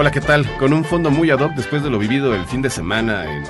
Hola, 0.00 0.12
¿qué 0.12 0.20
tal? 0.20 0.46
Con 0.58 0.72
un 0.72 0.84
fondo 0.84 1.10
muy 1.10 1.28
ad 1.32 1.40
hoc 1.40 1.54
después 1.56 1.82
de 1.82 1.90
lo 1.90 1.98
vivido 1.98 2.32
el 2.32 2.44
fin 2.44 2.62
de 2.62 2.70
semana 2.70 3.24
en, 3.24 3.42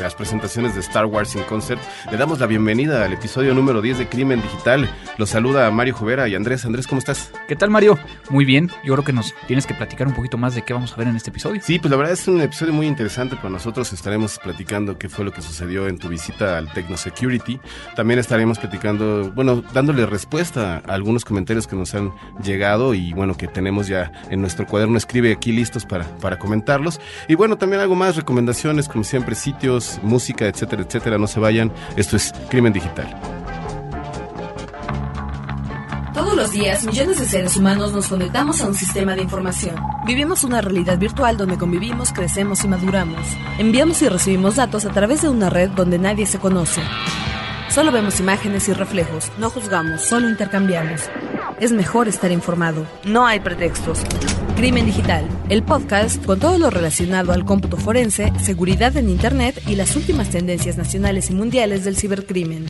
las 0.00 0.14
presentaciones 0.14 0.74
de 0.74 0.80
Star 0.80 1.06
Wars 1.06 1.34
in 1.34 1.42
Concert, 1.44 1.80
le 2.10 2.16
damos 2.16 2.38
la 2.38 2.46
bienvenida 2.46 3.04
al 3.04 3.14
episodio 3.14 3.54
número 3.54 3.80
10 3.80 3.98
de 3.98 4.08
Crimen 4.08 4.40
Digital. 4.42 4.88
Los 5.16 5.30
saluda 5.30 5.68
Mario 5.70 5.94
Jovera 5.94 6.28
y 6.28 6.34
Andrés. 6.34 6.64
Andrés, 6.64 6.86
¿cómo 6.86 6.98
estás? 6.98 7.32
¿Qué 7.48 7.56
tal, 7.56 7.70
Mario? 7.70 7.98
Muy 8.28 8.44
bien. 8.44 8.70
Yo 8.84 8.92
creo 8.92 9.04
que 9.04 9.12
nos 9.12 9.34
tienes 9.48 9.66
que 9.66 9.74
platicar 9.74 10.06
un 10.06 10.14
poquito 10.14 10.36
más 10.36 10.54
de 10.54 10.62
qué 10.62 10.74
vamos 10.74 10.92
a 10.92 10.96
ver 10.96 11.08
en 11.08 11.16
este 11.16 11.30
episodio. 11.30 11.60
Sí, 11.64 11.78
pues 11.80 11.90
la 11.90 11.96
verdad 11.96 12.12
es 12.12 12.28
un 12.28 12.40
episodio 12.40 12.72
muy 12.72 12.86
interesante 12.86 13.34
para 13.34 13.48
nosotros. 13.48 13.92
Estaremos 13.92 14.38
platicando 14.38 14.98
qué 14.98 15.08
fue 15.08 15.24
lo 15.24 15.32
que 15.32 15.40
sucedió 15.40 15.88
en 15.88 15.98
tu 15.98 16.08
visita 16.08 16.58
al 16.58 16.70
Techno 16.72 16.98
Security. 16.98 17.58
También 17.96 18.20
estaremos 18.20 18.58
platicando, 18.58 19.32
bueno, 19.34 19.64
dándole 19.72 20.04
respuesta 20.04 20.82
a 20.86 20.92
algunos 20.92 21.24
comentarios 21.24 21.66
que 21.66 21.74
nos 21.74 21.94
han 21.94 22.12
llegado 22.44 22.92
y 22.92 23.14
bueno, 23.14 23.34
que 23.36 23.48
tenemos 23.48 23.88
ya 23.88 24.12
en 24.30 24.42
nuestro 24.42 24.66
cuaderno 24.66 24.98
escribe 24.98 25.32
aquí 25.32 25.52
listos 25.52 25.86
para, 25.86 25.95
para 26.04 26.38
comentarlos. 26.38 27.00
Y 27.28 27.34
bueno, 27.34 27.56
también 27.56 27.80
algo 27.80 27.94
más, 27.94 28.16
recomendaciones, 28.16 28.88
como 28.88 29.04
siempre, 29.04 29.34
sitios, 29.34 29.98
música, 30.02 30.46
etcétera, 30.46 30.82
etcétera. 30.82 31.18
No 31.18 31.26
se 31.26 31.40
vayan. 31.40 31.72
Esto 31.96 32.16
es 32.16 32.32
Crimen 32.48 32.72
Digital. 32.72 33.14
Todos 36.16 36.34
los 36.34 36.50
días, 36.50 36.84
millones 36.84 37.20
de 37.20 37.26
seres 37.26 37.56
humanos 37.58 37.92
nos 37.92 38.08
conectamos 38.08 38.62
a 38.62 38.66
un 38.66 38.74
sistema 38.74 39.14
de 39.14 39.22
información. 39.22 39.76
Vivimos 40.06 40.44
una 40.44 40.62
realidad 40.62 40.96
virtual 40.96 41.36
donde 41.36 41.58
convivimos, 41.58 42.12
crecemos 42.12 42.64
y 42.64 42.68
maduramos. 42.68 43.20
Enviamos 43.58 44.00
y 44.00 44.08
recibimos 44.08 44.56
datos 44.56 44.86
a 44.86 44.90
través 44.90 45.20
de 45.22 45.28
una 45.28 45.50
red 45.50 45.70
donde 45.70 45.98
nadie 45.98 46.24
se 46.24 46.38
conoce. 46.38 46.80
Solo 47.68 47.92
vemos 47.92 48.18
imágenes 48.20 48.66
y 48.68 48.72
reflejos, 48.72 49.30
no 49.38 49.50
juzgamos, 49.50 50.00
solo 50.00 50.30
intercambiamos. 50.30 51.02
Es 51.60 51.72
mejor 51.72 52.08
estar 52.08 52.32
informado, 52.32 52.86
no 53.04 53.26
hay 53.26 53.40
pretextos. 53.40 54.02
Crimen 54.56 54.86
Digital, 54.86 55.28
el 55.50 55.62
podcast 55.62 56.24
con 56.24 56.40
todo 56.40 56.56
lo 56.56 56.70
relacionado 56.70 57.34
al 57.34 57.44
cómputo 57.44 57.76
forense, 57.76 58.32
seguridad 58.40 58.96
en 58.96 59.10
Internet 59.10 59.62
y 59.66 59.76
las 59.76 59.94
últimas 59.96 60.30
tendencias 60.30 60.78
nacionales 60.78 61.28
y 61.28 61.34
mundiales 61.34 61.84
del 61.84 61.94
cibercrimen. 61.94 62.64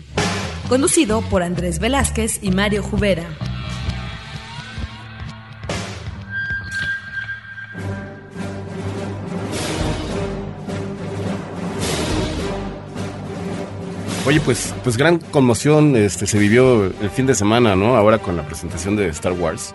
Conducido 0.69 1.23
por 1.31 1.45
Andrés 1.45 1.79
Velázquez 1.79 2.41
y 2.43 2.51
Mario 2.51 2.83
Jubera. 2.83 3.23
Oye, 14.27 14.41
pues, 14.41 14.75
pues 14.83 14.97
gran 14.97 15.19
conmoción 15.19 15.95
este, 15.95 16.27
se 16.27 16.37
vivió 16.37 16.87
el 16.87 17.11
fin 17.11 17.27
de 17.27 17.37
semana, 17.37 17.77
¿no? 17.77 17.97
Ahora 17.97 18.19
con 18.19 18.37
la 18.37 18.45
presentación 18.45 18.97
de 18.97 19.07
Star 19.11 19.35
Wars. 19.35 19.73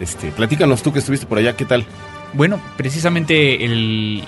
Este, 0.00 0.32
platícanos 0.32 0.82
tú 0.82 0.92
que 0.92 0.98
estuviste 0.98 1.26
por 1.26 1.38
allá, 1.38 1.54
¿qué 1.54 1.66
tal? 1.66 1.84
Bueno, 2.32 2.60
precisamente 2.76 3.58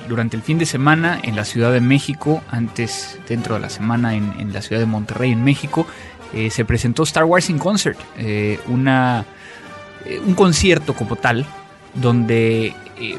durante 0.08 0.36
el 0.36 0.42
fin 0.42 0.58
de 0.58 0.66
semana 0.66 1.18
en 1.22 1.34
la 1.34 1.44
Ciudad 1.44 1.72
de 1.72 1.80
México, 1.80 2.42
antes 2.50 3.18
dentro 3.28 3.54
de 3.54 3.60
la 3.60 3.70
semana 3.70 4.14
en, 4.14 4.52
la 4.52 4.60
Ciudad 4.60 4.80
de 4.80 4.86
Monterrey, 4.86 5.32
en 5.32 5.42
México, 5.44 5.86
eh, 6.34 6.50
se 6.50 6.64
presentó 6.64 7.04
Star 7.04 7.24
Wars 7.24 7.48
in 7.48 7.58
Concert, 7.58 7.98
eh, 8.18 8.58
eh, 8.66 10.20
un 10.26 10.34
concierto 10.34 10.94
como 10.94 11.16
tal, 11.16 11.46
donde 11.94 12.74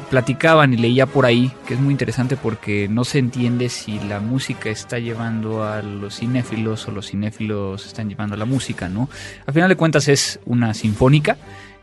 platicaban 0.08 0.72
y 0.72 0.78
leía 0.78 1.04
por 1.06 1.26
ahí, 1.26 1.52
que 1.66 1.74
es 1.74 1.80
muy 1.80 1.92
interesante 1.92 2.36
porque 2.36 2.88
no 2.88 3.04
se 3.04 3.18
entiende 3.18 3.68
si 3.68 3.98
la 4.00 4.18
música 4.18 4.70
está 4.70 4.98
llevando 4.98 5.62
a 5.62 5.82
los 5.82 6.20
cinéfilos 6.20 6.88
o 6.88 6.90
los 6.90 7.10
cinéfilos 7.10 7.84
están 7.84 8.08
llevando 8.08 8.34
a 8.34 8.38
la 8.38 8.46
música, 8.46 8.88
¿no? 8.88 9.10
Al 9.44 9.52
final 9.52 9.68
de 9.68 9.76
cuentas 9.76 10.08
es 10.08 10.40
una 10.46 10.72
sinfónica 10.72 11.36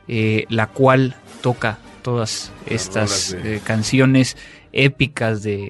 eh, 0.07 0.45
la 0.49 0.67
cual 0.67 1.16
toca 1.41 1.77
todas 2.02 2.52
estas 2.66 3.33
eh, 3.33 3.61
canciones 3.63 4.38
épicas 4.71 5.44
de, 5.44 5.69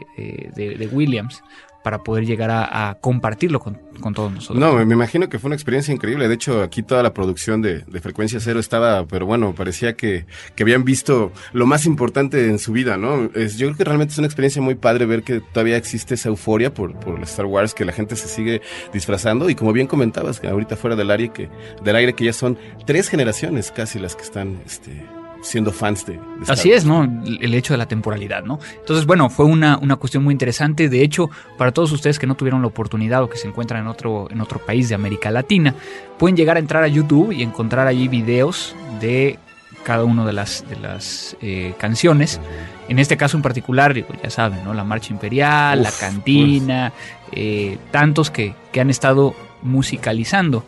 de, 0.55 0.89
Williams 0.91 1.43
para 1.83 2.03
poder 2.03 2.25
llegar 2.25 2.51
a, 2.51 2.97
compartirlo 3.01 3.59
con, 3.59 3.79
todos 4.15 4.31
nosotros. 4.31 4.59
No, 4.59 4.83
me 4.83 4.93
imagino 4.93 5.29
que 5.29 5.37
fue 5.37 5.49
una 5.49 5.55
experiencia 5.55 5.93
increíble. 5.93 6.27
De 6.27 6.33
hecho, 6.33 6.63
aquí 6.63 6.81
toda 6.81 7.03
la 7.03 7.13
producción 7.13 7.61
de, 7.61 7.83
Frecuencia 8.01 8.39
Cero 8.39 8.59
estaba, 8.59 9.05
pero 9.05 9.27
bueno, 9.27 9.53
parecía 9.53 9.93
que, 9.93 10.25
que, 10.55 10.63
habían 10.63 10.83
visto 10.83 11.31
lo 11.53 11.67
más 11.67 11.85
importante 11.85 12.47
en 12.47 12.57
su 12.57 12.71
vida, 12.71 12.97
¿no? 12.97 13.29
Es, 13.35 13.57
yo 13.57 13.67
creo 13.67 13.77
que 13.77 13.83
realmente 13.83 14.13
es 14.13 14.17
una 14.17 14.27
experiencia 14.27 14.61
muy 14.61 14.75
padre 14.75 15.05
ver 15.05 15.21
que 15.21 15.39
todavía 15.39 15.77
existe 15.77 16.15
esa 16.15 16.29
euforia 16.29 16.73
por, 16.73 16.93
por 16.99 17.21
Star 17.23 17.45
Wars, 17.45 17.75
que 17.75 17.85
la 17.85 17.91
gente 17.91 18.15
se 18.15 18.27
sigue 18.27 18.61
disfrazando 18.91 19.49
y 19.49 19.55
como 19.55 19.71
bien 19.71 19.87
comentabas, 19.87 20.39
que 20.39 20.47
ahorita 20.47 20.75
fuera 20.77 20.95
del 20.95 21.11
aire, 21.11 21.29
que, 21.29 21.49
del 21.83 21.95
aire 21.95 22.13
que 22.13 22.25
ya 22.25 22.33
son 22.33 22.57
tres 22.85 23.07
generaciones 23.07 23.71
casi 23.71 23.99
las 23.99 24.15
que 24.15 24.23
están, 24.23 24.59
este, 24.65 24.91
siendo 25.41 25.71
fans 25.71 26.05
de, 26.05 26.19
Así 26.47 26.71
es, 26.71 26.85
¿no? 26.85 27.03
El 27.03 27.53
hecho 27.53 27.73
de 27.73 27.77
la 27.77 27.87
temporalidad, 27.87 28.43
¿no? 28.43 28.59
Entonces, 28.79 29.05
bueno, 29.05 29.29
fue 29.29 29.45
una, 29.45 29.77
una 29.77 29.95
cuestión 29.95 30.23
muy 30.23 30.31
interesante. 30.31 30.89
De 30.89 31.03
hecho, 31.03 31.29
para 31.57 31.71
todos 31.71 31.91
ustedes 31.91 32.19
que 32.19 32.27
no 32.27 32.35
tuvieron 32.35 32.61
la 32.61 32.67
oportunidad 32.67 33.23
o 33.23 33.29
que 33.29 33.37
se 33.37 33.47
encuentran 33.47 33.81
en 33.81 33.87
otro, 33.87 34.27
en 34.29 34.41
otro 34.41 34.59
país 34.59 34.89
de 34.89 34.95
América 34.95 35.31
Latina, 35.31 35.75
pueden 36.17 36.35
llegar 36.35 36.57
a 36.57 36.59
entrar 36.59 36.83
a 36.83 36.87
YouTube 36.87 37.31
y 37.31 37.43
encontrar 37.43 37.87
allí 37.87 38.07
videos 38.07 38.75
de 38.99 39.39
cada 39.83 40.03
una 40.03 40.25
de 40.25 40.33
las, 40.33 40.63
de 40.69 40.75
las 40.77 41.35
eh, 41.41 41.73
canciones. 41.77 42.39
En 42.87 42.99
este 42.99 43.17
caso 43.17 43.37
en 43.37 43.43
particular, 43.43 43.95
ya 43.95 44.29
saben, 44.29 44.63
¿no? 44.63 44.73
La 44.73 44.83
Marcha 44.83 45.11
Imperial, 45.11 45.81
La 45.81 45.91
Cantina, 45.91 46.93
eh, 47.31 47.77
tantos 47.89 48.29
que, 48.29 48.53
que 48.71 48.81
han 48.81 48.89
estado 48.89 49.33
musicalizando 49.61 50.63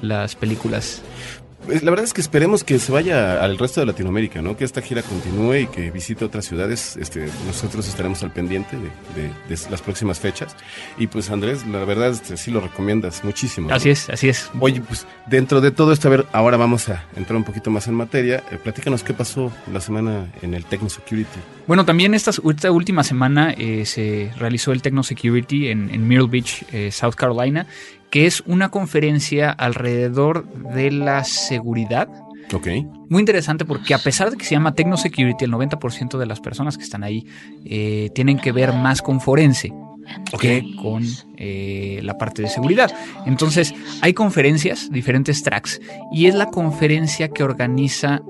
las 0.00 0.34
películas 0.36 1.02
la 1.68 1.90
verdad 1.90 2.04
es 2.04 2.12
que 2.12 2.20
esperemos 2.20 2.64
que 2.64 2.78
se 2.78 2.92
vaya 2.92 3.42
al 3.42 3.58
resto 3.58 3.80
de 3.80 3.86
Latinoamérica, 3.86 4.42
¿no? 4.42 4.56
Que 4.56 4.64
esta 4.64 4.82
gira 4.82 5.02
continúe 5.02 5.54
y 5.54 5.66
que 5.66 5.90
visite 5.90 6.24
otras 6.24 6.44
ciudades. 6.44 6.96
Este, 6.96 7.28
nosotros 7.46 7.86
estaremos 7.88 8.22
al 8.22 8.32
pendiente 8.32 8.76
de, 8.76 9.56
las 9.70 9.80
próximas 9.80 10.18
fechas. 10.18 10.56
Y 10.98 11.06
pues 11.06 11.30
Andrés, 11.30 11.66
la 11.66 11.84
verdad 11.84 12.10
este, 12.10 12.36
sí 12.36 12.50
lo 12.50 12.60
recomiendas 12.60 13.22
muchísimo. 13.24 13.70
Así 13.70 13.90
es, 13.90 14.10
así 14.10 14.28
es. 14.28 14.50
Oye, 14.58 14.80
pues 14.80 15.06
dentro 15.26 15.60
de 15.60 15.70
todo 15.70 15.92
esto, 15.92 16.08
a 16.08 16.10
ver, 16.10 16.26
ahora 16.32 16.56
vamos 16.56 16.88
a 16.88 17.04
entrar 17.16 17.36
un 17.36 17.44
poquito 17.44 17.70
más 17.70 17.86
en 17.86 17.94
materia. 17.94 18.42
Eh, 18.50 18.58
platícanos 18.62 19.04
qué 19.04 19.14
pasó 19.14 19.52
la 19.72 19.80
semana 19.80 20.26
en 20.42 20.54
el 20.54 20.64
Techno 20.64 20.88
Security. 20.88 21.38
Bueno, 21.66 21.84
también 21.84 22.14
esta, 22.14 22.30
esta 22.30 22.72
última 22.72 23.04
semana 23.04 23.54
eh, 23.56 23.86
se 23.86 24.32
realizó 24.36 24.72
el 24.72 24.82
Techno 24.82 25.02
Security 25.02 25.68
en, 25.68 25.90
en 25.90 26.08
Myrtle 26.08 26.28
Beach, 26.28 26.64
eh, 26.72 26.90
South 26.90 27.14
Carolina 27.14 27.66
que 28.12 28.26
es 28.26 28.42
una 28.46 28.68
conferencia 28.68 29.50
alrededor 29.50 30.46
de 30.74 30.92
la 30.92 31.24
seguridad. 31.24 32.08
Ok. 32.52 32.68
Muy 33.08 33.20
interesante 33.20 33.64
porque 33.64 33.94
a 33.94 33.98
pesar 33.98 34.30
de 34.30 34.36
que 34.36 34.44
se 34.44 34.54
llama 34.54 34.74
Techno 34.74 34.98
Security, 34.98 35.46
el 35.46 35.50
90% 35.50 36.18
de 36.18 36.26
las 36.26 36.38
personas 36.38 36.76
que 36.76 36.84
están 36.84 37.04
ahí 37.04 37.26
eh, 37.64 38.10
tienen 38.14 38.38
que 38.38 38.52
ver 38.52 38.74
más 38.74 39.00
con 39.00 39.22
forense 39.22 39.72
que 40.38 40.62
con 40.82 41.04
eh, 41.38 42.00
la 42.02 42.18
parte 42.18 42.42
de 42.42 42.48
seguridad. 42.48 42.92
Entonces, 43.24 43.72
hay 44.02 44.12
conferencias, 44.12 44.90
diferentes 44.90 45.42
tracks, 45.42 45.80
y 46.12 46.26
es 46.26 46.34
la 46.34 46.46
conferencia 46.46 47.28
que 47.28 47.44
organiza 47.44 48.20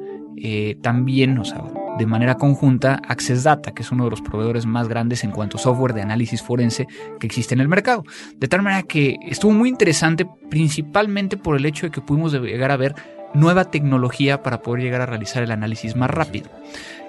eh, 0.44 0.76
también, 0.82 1.38
o 1.38 1.44
sea, 1.44 1.62
de 1.98 2.06
manera 2.06 2.36
conjunta 2.36 3.00
Access 3.06 3.44
Data, 3.44 3.72
que 3.72 3.82
es 3.82 3.92
uno 3.92 4.04
de 4.04 4.10
los 4.10 4.22
proveedores 4.22 4.66
más 4.66 4.88
grandes 4.88 5.22
en 5.22 5.30
cuanto 5.30 5.56
a 5.56 5.60
software 5.60 5.92
de 5.92 6.02
análisis 6.02 6.42
forense 6.42 6.88
que 7.20 7.26
existe 7.28 7.54
en 7.54 7.60
el 7.60 7.68
mercado. 7.68 8.04
De 8.36 8.48
tal 8.48 8.62
manera 8.62 8.82
que 8.82 9.18
estuvo 9.22 9.52
muy 9.52 9.68
interesante, 9.68 10.26
principalmente 10.50 11.36
por 11.36 11.56
el 11.56 11.64
hecho 11.64 11.86
de 11.86 11.92
que 11.92 12.00
pudimos 12.00 12.32
llegar 12.32 12.72
a 12.72 12.76
ver 12.76 12.96
nueva 13.34 13.66
tecnología 13.66 14.42
para 14.42 14.62
poder 14.62 14.82
llegar 14.82 15.00
a 15.00 15.06
realizar 15.06 15.42
el 15.42 15.52
análisis 15.52 15.94
más 15.94 16.10
rápido. 16.10 16.50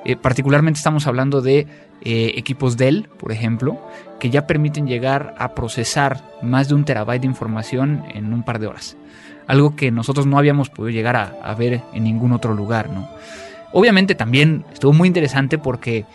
Eh, 0.06 0.16
particularmente 0.16 0.78
estamos 0.78 1.08
hablando 1.08 1.42
de 1.42 1.66
eh, 2.02 2.34
equipos 2.36 2.78
Dell, 2.78 3.10
por 3.18 3.32
ejemplo, 3.32 3.80
que 4.20 4.30
ya 4.30 4.46
permiten 4.46 4.86
llegar 4.86 5.34
a 5.38 5.56
procesar 5.56 6.24
más 6.42 6.68
de 6.68 6.76
un 6.76 6.86
terabyte 6.86 7.22
de 7.22 7.28
información 7.28 8.04
en 8.14 8.34
un 8.34 8.44
par 8.44 8.60
de 8.60 8.68
horas. 8.68 8.98
Algo 9.48 9.76
que 9.76 9.92
nosotros 9.92 10.26
no 10.26 10.38
habíamos 10.38 10.70
podido 10.70 10.90
llegar 10.90 11.16
a, 11.16 11.56
ver 11.56 11.82
en 11.94 12.04
ningún 12.04 12.32
otro 12.32 12.54
lugar, 12.54 12.90
¿no? 12.90 13.10
Obviamente 13.72 14.16
también 14.16 14.66
estuvo 14.72 14.94
muy 14.94 15.08
interesante 15.08 15.58
porque 15.58 16.06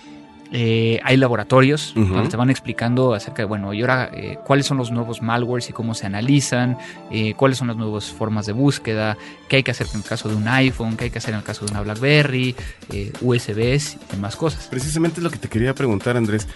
eh, 0.51 0.99
hay 1.05 1.17
laboratorios 1.19 1.93
donde 1.95 2.29
te 2.29 2.37
van 2.37 2.49
explicando 2.49 3.13
acerca 3.13 3.43
de, 3.43 3.47
bueno, 3.47 3.75
y 3.75 3.83
ahora 3.83 4.11
eh, 4.15 4.39
cuáles 4.47 4.67
son 4.67 4.79
los 4.79 4.91
nuevos 4.91 5.21
malwares 5.21 5.69
y 5.69 5.73
cómo 5.73 5.95
se 5.95 6.07
analizan, 6.07 6.79
eh, 7.11 7.35
cuáles 7.35 7.59
son 7.59 7.69
las 7.69 7.77
nuevas 7.77 8.07
formas 8.07 8.47
de 8.47 8.53
búsqueda, 8.53 9.19
qué 9.49 9.57
hay 9.57 9.63
que 9.63 9.73
hacer 9.73 9.87
en 9.93 10.01
el 10.01 10.05
caso 10.05 10.29
de 10.29 10.37
un 10.37 10.49
iPhone, 10.49 10.97
qué 10.97 11.05
hay 11.05 11.11
que 11.11 11.19
hacer 11.19 11.35
en 11.35 11.39
el 11.39 11.45
caso 11.45 11.67
de 11.67 11.73
una 11.73 11.83
BlackBerry, 11.83 12.55
USBs 13.21 13.95
y 13.95 14.13
demás 14.13 14.37
cosas. 14.37 14.69
Precisamente 14.71 15.21
es 15.21 15.25
lo 15.25 15.31
que 15.31 15.39
te 15.39 15.49
quería 15.49 15.75
preguntar, 15.75 16.17
Andrés. 16.17 16.49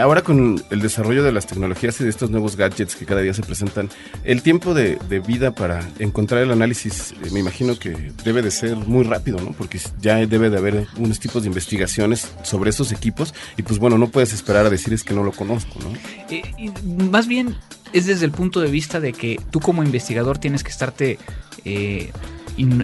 ahora 0.00 0.22
con 0.22 0.60
el 0.70 0.80
desarrollo 0.80 1.22
de 1.22 1.30
las 1.30 1.46
tecnologías 1.46 2.00
y 2.00 2.04
de 2.04 2.10
estos 2.10 2.30
nuevos 2.30 2.56
gadgets 2.56 2.96
que 2.96 3.06
cada 3.06 3.20
día 3.20 3.34
se 3.34 3.42
presentan, 3.42 3.88
el 4.24 4.42
tiempo 4.42 4.74
de, 4.74 4.98
de 5.08 5.20
vida 5.20 5.52
para 5.52 5.88
encontrar 6.00 6.42
el 6.42 6.50
análisis, 6.50 7.14
me 7.32 7.40
imagino 7.40 7.78
que 7.78 8.12
debe 8.24 8.42
de 8.42 8.50
ser 8.50 8.76
muy 8.76 9.04
rápido, 9.04 9.38
¿no? 9.40 9.52
Porque 9.52 9.78
ya 10.00 10.16
debe 10.26 10.50
de 10.50 10.58
haber 10.58 10.86
unos 10.96 11.20
tipos 11.20 11.42
de 11.42 11.48
investigaciones 11.48 12.32
sobre 12.42 12.70
esos 12.70 12.90
equipos 12.90 13.27
y 13.56 13.62
pues 13.62 13.78
bueno, 13.78 13.98
no 13.98 14.08
puedes 14.08 14.32
esperar 14.32 14.66
a 14.66 14.70
decir 14.70 14.92
es 14.92 15.04
que 15.04 15.14
no 15.14 15.24
lo 15.24 15.32
conozco, 15.32 15.78
¿no? 15.80 15.92
Eh, 16.30 16.42
más 16.84 17.26
bien 17.26 17.56
es 17.92 18.06
desde 18.06 18.24
el 18.24 18.32
punto 18.32 18.60
de 18.60 18.70
vista 18.70 19.00
de 19.00 19.12
que 19.12 19.40
tú 19.50 19.60
como 19.60 19.82
investigador 19.82 20.38
tienes 20.38 20.62
que 20.62 20.70
estarte 20.70 21.18
eh, 21.64 22.10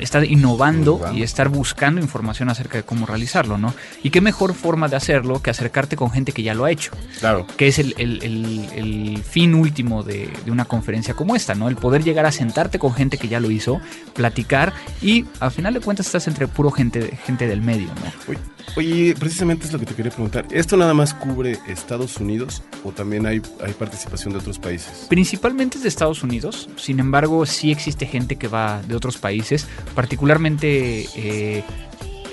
estar 0.00 0.25
innovando 0.25 1.00
y 1.15 1.23
estar 1.23 1.49
buscando 1.49 2.00
información 2.00 2.49
acerca 2.49 2.79
de 2.79 2.85
cómo 2.85 3.06
realizarlo, 3.06 3.59
¿no? 3.59 3.75
Y 4.03 4.11
qué 4.11 4.21
mejor 4.21 4.55
forma 4.55 4.88
de 4.88 4.97
hacerlo 4.97 5.43
que 5.43 5.50
acercarte 5.50 5.97
con 5.97 6.11
gente 6.11 6.32
que 6.32 6.43
ya 6.43 6.55
lo 6.55 6.65
ha 6.65 6.71
hecho. 6.71 6.93
Claro. 7.21 7.47
Que 7.56 7.69
es 7.69 7.79
el, 7.79 9.23
fin 9.25 9.55
último 9.55 10.03
de, 10.03 10.32
una 10.47 10.65
conferencia 10.65 11.15
como 11.15 11.37
esta, 11.37 11.55
¿no? 11.55 11.69
El 11.69 11.76
poder 11.76 12.05
llegar 12.05 12.26
a 12.26 12.32
sentarte 12.32 12.79
con 12.79 12.94
gente 12.94 13.19
que 13.19 13.29
ya 13.29 13.41
lo 13.41 13.50
hizo, 13.50 13.81
platicar 14.15 14.73
y 15.03 15.25
al 15.41 15.50
final 15.50 15.75
de 15.75 15.81
cuentas 15.81 16.06
estás 16.06 16.29
entre 16.29 16.49
puro 16.49 16.71
gente, 16.71 17.17
gente 17.25 17.47
del 17.47 17.61
medio, 17.61 17.88
¿no? 17.88 18.35
Oye, 18.76 19.15
precisamente 19.19 19.67
es 19.67 19.73
lo 19.73 19.79
que 19.79 19.87
te 19.87 19.94
quería 19.94 20.11
preguntar. 20.11 20.47
¿Esto 20.50 20.76
nada 20.76 20.94
más 20.94 21.15
cubre 21.15 21.59
Estados 21.69 22.17
Unidos 22.17 22.62
o 22.82 22.91
también 22.91 23.26
hay, 23.26 23.41
hay 23.65 23.73
participación 23.73 24.32
de 24.32 24.41
otros 24.41 24.59
países? 24.59 25.06
Principalmente 25.09 25.76
es 25.76 25.82
de 25.82 25.88
Estados 25.88 26.23
Unidos, 26.23 26.69
sin 26.76 26.99
embargo 26.99 27.47
sí 27.47 27.71
existe 27.71 28.06
gente 28.06 28.37
que 28.37 28.49
va 28.49 28.82
de 28.82 28.97
otros 28.97 29.19
países, 29.19 29.63
particularmente... 29.94 31.06
Eh, 31.16 31.64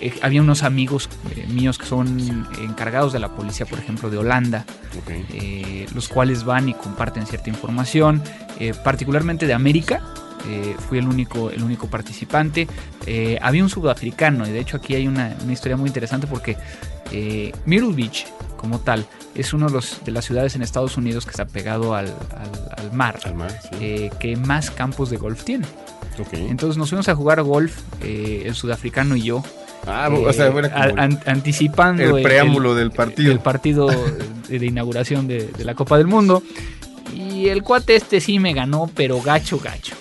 eh, 0.02 0.14
había 0.24 0.42
unos 0.42 0.64
amigos 0.64 1.10
eh, 1.36 1.46
míos 1.48 1.78
que 1.78 1.86
son 1.86 2.48
encargados 2.60 3.14
de 3.14 3.20
la 3.20 3.30
policía, 3.36 3.68
por 3.68 3.78
ejemplo, 3.78 4.10
de 4.10 4.18
Holanda, 4.18 4.66
los 5.94 6.10
cuales 6.10 6.44
van 6.44 6.70
y 6.70 6.74
comparten 6.74 7.28
cierta 7.28 7.52
información, 7.52 8.24
particularmente 8.84 9.46
de 9.46 9.54
América. 9.54 10.02
Fui 10.90 10.98
el 10.98 11.08
único, 11.08 11.52
el 11.52 11.62
único 11.62 11.88
participante. 11.88 12.68
Había 13.42 13.62
un 13.62 13.70
sudafricano, 13.70 14.48
y 14.48 14.52
de 14.52 14.60
hecho 14.60 14.78
aquí 14.78 14.96
hay 14.96 15.08
una, 15.08 15.36
historia 15.48 15.78
muy 15.78 15.88
interesante 15.88 16.26
porque 16.26 16.58
eh, 17.12 17.52
Myrtle 17.66 17.94
Beach, 17.94 18.26
como 18.58 18.80
tal, 18.80 19.06
es 19.36 19.54
uno 19.54 19.68
de, 19.70 20.12
las 20.12 20.26
ciudades 20.26 20.56
en 20.56 20.62
Estados 20.62 20.98
Unidos 20.98 21.26
que 21.26 21.32
está 21.32 21.46
pegado 21.46 21.94
al, 21.94 22.12
mar, 22.92 23.20
que 23.80 24.38
más 24.38 24.72
campos 24.72 25.10
de 25.10 25.18
golf 25.18 25.44
tiene. 25.44 25.68
Entonces 26.34 26.78
nos 26.78 26.90
fuimos 26.90 27.08
a 27.10 27.16
jugar 27.16 27.42
golf, 27.42 27.78
el 28.02 28.54
sudafricano 28.54 29.16
y 29.16 29.24
yo. 29.24 29.44
Ah, 29.88 30.10
o 30.12 30.32
sea, 30.32 30.54
anticipando 31.26 32.18
el 32.18 32.24
preámbulo 32.24 32.76
del 32.76 32.92
partido. 32.92 33.32
El 33.32 33.40
partido 33.40 33.90
de, 34.48 34.66
inauguración 34.66 35.28
de, 35.28 35.48
de, 35.48 35.66
la 35.66 35.74
Copa 35.74 35.98
del 35.98 36.08
Mundo. 36.08 36.44
Y 37.16 37.50
el 37.50 37.64
cuate 37.64 37.96
este 37.96 38.22
sí 38.22 38.40
me 38.40 38.54
ganó, 38.54 38.90
pero 38.96 39.22
gacho, 39.22 39.60
gacho. 39.60 39.96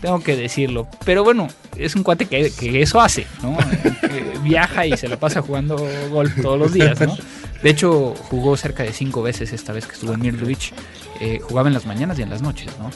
Tengo 0.00 0.20
que 0.22 0.36
decirlo. 0.36 0.86
Pero 1.04 1.24
bueno, 1.24 1.48
es 1.76 1.96
un 1.96 2.02
cuate 2.02 2.26
que, 2.26 2.82
eso 2.82 3.00
hace, 3.00 3.26
¿no? 3.42 3.56
viaja 4.42 4.86
y 4.86 4.96
se 4.96 5.08
la 5.08 5.18
pasa 5.18 5.40
jugando 5.40 5.76
golf 6.10 6.40
todos 6.42 6.58
los 6.58 6.72
días, 6.72 7.00
¿no? 7.00 7.16
De 7.64 7.70
hecho, 7.70 8.14
jugó 8.28 8.58
cerca 8.58 8.82
de 8.82 8.92
cinco 8.92 9.22
veces 9.22 9.54
esta 9.54 9.72
vez 9.72 9.86
que 9.86 9.94
estuvo 9.94 10.12
en 10.12 10.20
Mirlovich. 10.20 10.74
Eh, 11.18 11.40
jugaba 11.42 11.68
en 11.68 11.74
las 11.74 11.86
mañanas 11.86 12.18
y 12.18 12.22
en 12.22 12.28
las 12.28 12.42
noches, 12.42 12.70
¿no? 12.78 12.90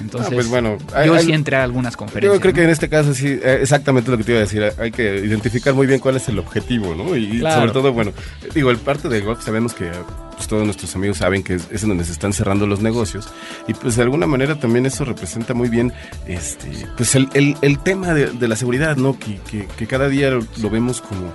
Entonces, 0.00 0.34
pues 0.34 0.48
bueno, 0.48 0.76
yo 1.06 1.18
sí 1.20 1.32
entré 1.32 1.56
a 1.56 1.62
algunas 1.62 1.96
conferencias. 1.96 2.34
Yo 2.34 2.40
creo 2.40 2.52
que 2.52 2.64
en 2.64 2.70
este 2.70 2.88
caso 2.88 3.14
sí, 3.14 3.38
eh, 3.40 3.58
exactamente 3.60 4.10
lo 4.10 4.18
que 4.18 4.24
te 4.24 4.32
iba 4.32 4.38
a 4.38 4.42
decir. 4.42 4.72
Hay 4.78 4.90
que 4.90 5.18
identificar 5.24 5.72
muy 5.72 5.86
bien 5.86 6.00
cuál 6.00 6.16
es 6.16 6.28
el 6.28 6.38
objetivo, 6.40 6.96
¿no? 6.96 7.14
Y 7.16 7.38
sobre 7.40 7.70
todo, 7.70 7.92
bueno, 7.92 8.12
digo, 8.52 8.72
el 8.72 8.78
parte 8.78 9.08
del 9.08 9.22
golf 9.22 9.44
sabemos 9.44 9.72
que 9.72 9.88
pues, 10.34 10.48
todos 10.48 10.64
nuestros 10.64 10.96
amigos 10.96 11.18
saben 11.18 11.44
que 11.44 11.54
es, 11.54 11.82
en 11.84 11.88
donde 11.88 12.04
se 12.04 12.12
están 12.12 12.32
cerrando 12.32 12.66
los 12.66 12.80
negocios 12.80 13.28
y 13.66 13.74
pues 13.74 13.96
de 13.96 14.02
alguna 14.02 14.26
manera 14.26 14.58
también 14.58 14.86
eso 14.86 15.04
representa 15.04 15.52
muy 15.52 15.68
bien 15.68 15.92
este 16.26 16.70
pues 16.96 17.14
el, 17.16 17.28
el, 17.34 17.78
tema 17.80 18.14
de, 18.14 18.48
la 18.48 18.56
seguridad, 18.56 18.96
¿no? 18.96 19.18
Que, 19.18 19.38
que, 19.76 19.86
cada 19.86 20.08
día 20.08 20.30
lo 20.30 20.70
vemos 20.70 21.00
como 21.00 21.32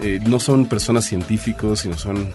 eh, 0.00 0.20
no 0.26 0.40
son 0.40 0.66
personas 0.66 1.04
científicos, 1.04 1.80
sino 1.80 1.96
son 1.96 2.34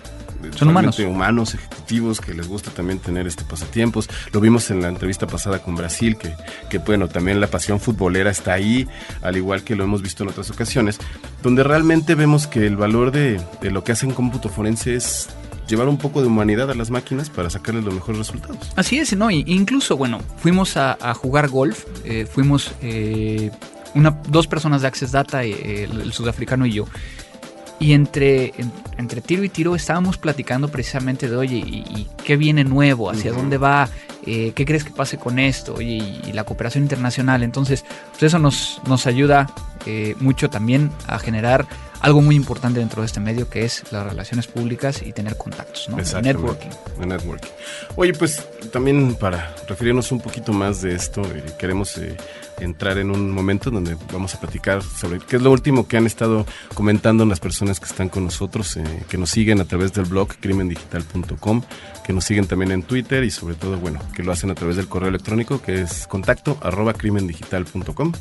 son 0.56 0.69
humanos. 0.69 0.98
humanos, 1.00 1.54
ejecutivos 1.54 2.19
que 2.19 2.34
les 2.34 2.48
gusta 2.48 2.72
también 2.72 3.00
tener 3.00 3.28
este 3.28 3.44
pasatiempos. 3.44 4.10
Lo 4.31 4.40
vimos 4.40 4.72
en 4.72 4.81
la 4.81 4.88
entrevista 4.88 5.28
pasada 5.28 5.60
con 5.60 5.75
Brasil, 5.75 6.18
que, 6.18 6.34
que 6.69 6.80
bueno, 6.80 7.08
también 7.08 7.40
la 7.40 7.48
pasión 7.48 7.80
futbolera 7.80 8.31
está 8.31 8.54
ahí, 8.54 8.88
al 9.22 9.38
igual 9.38 9.63
que 9.63 9.75
lo 9.75 9.84
hemos 9.84 10.02
visto 10.02 10.24
en 10.24 10.30
otras 10.30 10.50
ocasiones, 10.50 10.98
donde 11.44 11.63
realmente 11.63 12.16
vemos 12.16 12.48
que 12.48 12.66
el 12.66 12.75
valor 12.75 13.12
de, 13.12 13.40
de 13.62 13.72
lo 13.72 13.84
que 13.84 13.92
hacen 13.92 14.12
cómputo 14.12 14.50
forense 14.50 14.96
es 14.96 15.30
llevar 15.72 15.88
un 15.88 15.98
poco 15.98 16.22
de 16.22 16.28
humanidad 16.28 16.69
a 16.69 16.75
las 16.75 16.92
máquinas 16.92 17.30
para 17.30 17.50
sacarles 17.50 17.84
los 17.84 17.94
mejores 17.94 18.19
resultados. 18.19 18.72
Así 18.75 19.00
es, 19.00 19.16
¿no? 19.16 19.31
incluso, 19.31 19.98
bueno, 19.98 20.19
fuimos 20.38 20.78
a, 20.78 21.13
jugar 21.13 21.50
golf, 21.50 21.86
eh, 22.04 22.25
fuimos 22.25 22.74
eh, 22.81 23.52
una, 23.96 24.18
dos 24.28 24.48
personas 24.48 24.81
de 24.81 24.88
Access 24.88 25.12
Data, 25.12 25.44
eh, 25.44 25.84
el, 25.84 26.13
sudafricano 26.13 26.66
y 26.66 26.74
yo, 26.74 26.86
y 27.81 27.94
entre, 27.94 28.54
entre 29.00 29.22
tiro 29.22 29.44
y 29.44 29.50
tiro 29.50 29.75
estábamos 29.75 30.19
platicando 30.19 30.68
precisamente 30.69 31.28
de, 31.28 31.36
oye, 31.36 31.56
¿y, 31.57 32.07
qué 32.24 32.38
viene 32.38 32.63
nuevo? 32.63 33.10
¿Hacia 33.10 33.31
dónde 33.31 33.57
va? 33.57 33.89
Eh, 34.24 34.51
¿Qué 34.54 34.66
crees 34.66 34.83
que 34.83 34.92
pase 34.92 35.18
con 35.18 35.39
esto? 35.39 35.74
Oye, 35.74 36.22
y, 36.28 36.31
la 36.31 36.44
cooperación 36.44 36.83
internacional. 36.83 37.42
Entonces, 37.42 37.83
pues 38.12 38.22
eso 38.22 38.38
nos, 38.38 38.80
nos 38.86 39.07
ayuda 39.07 39.51
eh, 39.88 40.16
mucho 40.19 40.51
también 40.51 40.92
a 41.07 41.18
generar 41.18 41.66
algo 42.01 42.22
muy 42.22 42.36
importante 42.36 42.80
dentro 42.80 43.01
de 43.01 43.07
este 43.07 43.19
medio 43.19 43.50
que 43.50 43.66
es 43.66 43.92
las 43.92 44.06
relaciones 44.06 44.45
públicas 44.45 45.01
y 45.04 45.12
tener 45.12 45.36
contactos, 45.36 45.89
¿no? 45.89 45.98
networking. 45.98 46.69
networking. 47.00 47.50
Oye, 47.95 48.13
pues 48.13 48.48
también 48.72 49.16
para 49.16 49.56
referirnos 49.68 50.12
un 50.12 50.22
poquito 50.22 50.54
más 50.54 50.84
de 50.84 50.94
esto, 50.94 51.24
eh, 51.24 51.44
queremos 51.57 52.00
entrar 52.62 52.98
en 52.98 53.12
un 53.12 53.31
momento 53.31 53.72
donde 53.72 53.98
vamos 54.12 54.36
a 54.36 54.40
platicar 54.40 54.81
sobre 54.84 55.19
qué 55.19 55.36
es 55.36 55.42
lo 55.42 55.52
último 55.52 55.88
que 55.88 55.98
han 55.98 56.06
estado 56.06 56.46
comentando 56.74 57.25
las 57.25 57.40
personas 57.40 57.80
que 57.80 57.86
están 57.86 58.10
con 58.10 58.24
nosotros, 58.24 58.78
eh, 58.78 58.84
que 59.10 59.18
nos 59.18 59.30
siguen 59.30 59.60
a 59.60 59.66
través 59.66 59.94
del 59.94 60.06
blog 60.06 60.30
crimendigital.com, 60.40 61.62
que 62.06 62.13
nos 62.13 62.25
siguen 62.25 62.48
también 62.48 62.72
en 62.72 62.84
Twitter 62.84 63.24
y 63.24 63.31
sobre 63.31 63.56
todo, 63.56 63.78
bueno, 63.78 64.00
que 64.16 64.24
lo 64.24 64.31
hacen 64.31 64.50
a 64.52 64.56
través 64.56 64.75
del 64.75 64.88
correo 64.88 65.10
electrónico 65.10 65.62
que 65.62 65.81
es 65.81 66.08
contacto 66.08 66.58
arroba 66.62 66.94
crimendigital.com. 66.94 68.13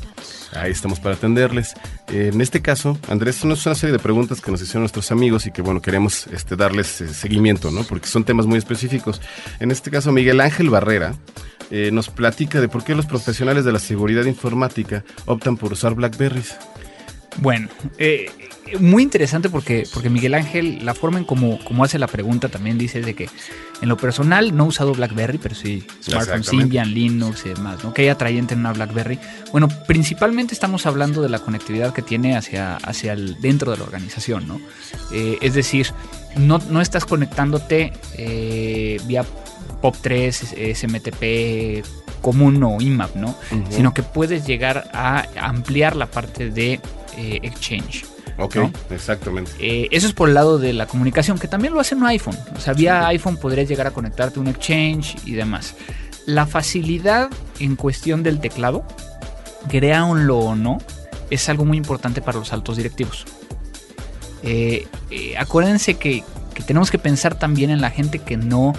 Ahí 0.53 0.71
estamos 0.71 0.99
para 0.99 1.15
atenderles. 1.15 1.75
en 2.09 2.41
este 2.41 2.61
caso, 2.61 2.97
Andrés, 3.07 3.37
es 3.37 3.43
una 3.43 3.55
serie 3.55 3.91
de 3.91 3.99
preguntas 3.99 4.41
que 4.41 4.51
nos 4.51 4.61
hicieron 4.61 4.81
nuestros 4.81 5.11
amigos 5.11 5.45
y 5.47 5.51
que, 5.51 5.61
bueno, 5.61 5.81
queremos 5.81 6.27
este, 6.27 6.55
darles 6.55 7.01
eh, 7.01 7.13
seguimiento, 7.13 7.71
¿no? 7.71 7.83
Porque 7.83 8.07
son 8.07 8.23
temas 8.23 8.45
muy 8.45 8.57
específicos. 8.57 9.21
En 9.59 9.71
este 9.71 9.91
caso, 9.91 10.11
Miguel 10.11 10.41
Ángel 10.41 10.69
Barrera 10.69 11.15
eh, 11.71 11.89
nos 11.91 12.09
platica 12.09 12.59
de 12.59 12.67
por 12.67 12.83
qué 12.83 12.93
los 12.95 13.05
profesionales 13.05 13.63
de 13.63 13.71
la 13.71 13.79
seguridad 13.79 14.25
informática 14.25 15.05
optan 15.25 15.55
por 15.55 15.71
usar 15.71 15.95
Blackberries. 15.95 16.57
Bueno, 17.37 17.69
eh, 17.97 18.29
muy 18.79 19.03
interesante 19.03 19.49
porque, 19.49 19.87
porque 19.93 20.09
Miguel 20.09 20.33
Ángel, 20.33 20.85
la 20.85 20.93
forma 20.93 21.17
en 21.17 21.23
cómo, 21.23 21.59
hace 21.81 21.97
la 21.97 22.07
pregunta 22.07 22.49
también 22.49 22.77
dice 22.77 22.99
de 22.99 23.13
que 23.13 23.29
en 23.81 23.87
lo 23.87 23.95
personal 23.95 24.55
no 24.55 24.65
he 24.65 24.67
usado 24.67 24.93
BlackBerry, 24.93 25.37
pero 25.37 25.55
sí 25.55 25.85
smartphones 26.03 26.47
Symbian, 26.47 26.93
Linux 26.93 27.45
y 27.45 27.49
demás, 27.49 27.83
¿no? 27.85 27.93
Que 27.93 28.01
hay 28.01 28.09
atrayente 28.09 28.53
en 28.53 28.59
una 28.59 28.73
BlackBerry. 28.73 29.17
Bueno, 29.53 29.69
principalmente 29.87 30.53
estamos 30.53 30.85
hablando 30.85 31.21
de 31.21 31.29
la 31.29 31.39
conectividad 31.39 31.93
que 31.93 32.01
tiene 32.01 32.35
hacia, 32.35 32.75
hacia 32.75 33.13
el, 33.13 33.39
dentro 33.39 33.71
de 33.71 33.77
la 33.77 33.85
organización, 33.85 34.45
¿no? 34.45 34.59
Eh, 35.13 35.37
es 35.41 35.53
decir, 35.53 35.87
no, 36.35 36.59
no 36.69 36.81
estás 36.81 37.05
conectándote 37.05 37.93
vía 39.05 39.25
POP3, 39.81 40.73
SMTP 40.75 41.85
común 42.21 42.63
o 42.63 42.79
IMAP, 42.79 43.15
¿no? 43.15 43.35
Sino 43.69 43.93
que 43.93 44.03
puedes 44.03 44.45
llegar 44.45 44.89
a 44.93 45.25
ampliar 45.39 45.95
la 45.95 46.05
parte 46.05 46.49
de 46.49 46.79
eh, 47.17 47.39
Exchange. 47.43 48.05
Ok, 48.37 48.57
exactamente. 48.89 49.51
Eh, 49.59 49.87
eso 49.91 50.07
es 50.07 50.13
por 50.13 50.29
el 50.29 50.35
lado 50.35 50.57
de 50.57 50.73
la 50.73 50.87
comunicación, 50.87 51.37
que 51.37 51.47
también 51.47 51.73
lo 51.73 51.79
hace 51.79 51.95
un 51.95 52.05
iPhone. 52.05 52.37
O 52.55 52.59
sea, 52.59 52.73
vía 52.73 53.07
iPhone 53.07 53.37
podrías 53.37 53.67
llegar 53.67 53.87
a 53.87 53.91
conectarte 53.91 54.39
a 54.39 54.41
un 54.41 54.47
Exchange 54.47 55.17
y 55.25 55.33
demás. 55.33 55.75
La 56.25 56.45
facilidad 56.45 57.29
en 57.59 57.75
cuestión 57.75 58.23
del 58.23 58.39
teclado, 58.39 58.85
créanlo 59.69 60.37
o 60.37 60.55
no, 60.55 60.77
es 61.29 61.49
algo 61.49 61.65
muy 61.65 61.77
importante 61.77 62.21
para 62.21 62.39
los 62.39 62.53
altos 62.53 62.77
directivos. 62.77 63.25
Eh, 64.43 64.87
acuérdense 65.37 65.95
que, 65.95 66.23
que 66.53 66.63
tenemos 66.63 66.89
que 66.89 66.97
pensar 66.97 67.37
también 67.37 67.69
en 67.69 67.81
la 67.81 67.91
gente 67.91 68.19
que 68.19 68.37
no 68.37 68.73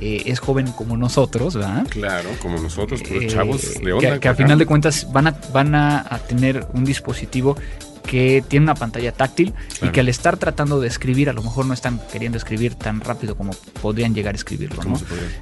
eh, 0.00 0.22
es 0.26 0.40
joven 0.40 0.72
como 0.72 0.96
nosotros, 0.96 1.54
¿verdad? 1.54 1.86
Claro, 1.88 2.30
como 2.40 2.58
nosotros, 2.58 3.00
pero 3.08 3.26
chavos 3.28 3.74
de 3.80 3.92
onda. 3.92 4.18
Que, 4.18 4.28
a 4.28 4.34
final 4.34 4.58
de 4.58 4.66
cuentas 4.66 5.06
van 5.12 5.28
a, 5.28 5.36
van 5.52 5.74
a, 5.74 6.20
tener 6.28 6.66
un 6.72 6.84
dispositivo 6.84 7.56
que 8.04 8.44
tiene 8.46 8.64
una 8.64 8.74
pantalla 8.74 9.12
táctil 9.12 9.54
y 9.80 9.88
que 9.88 10.00
al 10.00 10.08
estar 10.08 10.36
tratando 10.36 10.80
de 10.80 10.88
escribir 10.88 11.30
a 11.30 11.32
lo 11.32 11.42
mejor 11.42 11.64
no 11.64 11.72
están 11.72 12.00
queriendo 12.12 12.36
escribir 12.36 12.74
tan 12.74 13.00
rápido 13.00 13.36
como 13.36 13.52
podrían 13.80 14.14
llegar 14.14 14.34
a 14.34 14.36
escribirlo. 14.36 14.82
¿no? 14.82 14.96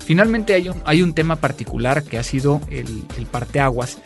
Finalmente 0.05 0.55
hay 0.55 0.69
un, 0.69 0.81
hay 0.85 1.03
un 1.03 1.13
tema 1.13 1.37
particular 1.37 2.05
que 2.05 2.19
ha 2.19 2.23
sido 2.23 2.61
el, 2.71 3.05
el 3.17 3.27
parteaguas 3.27 3.99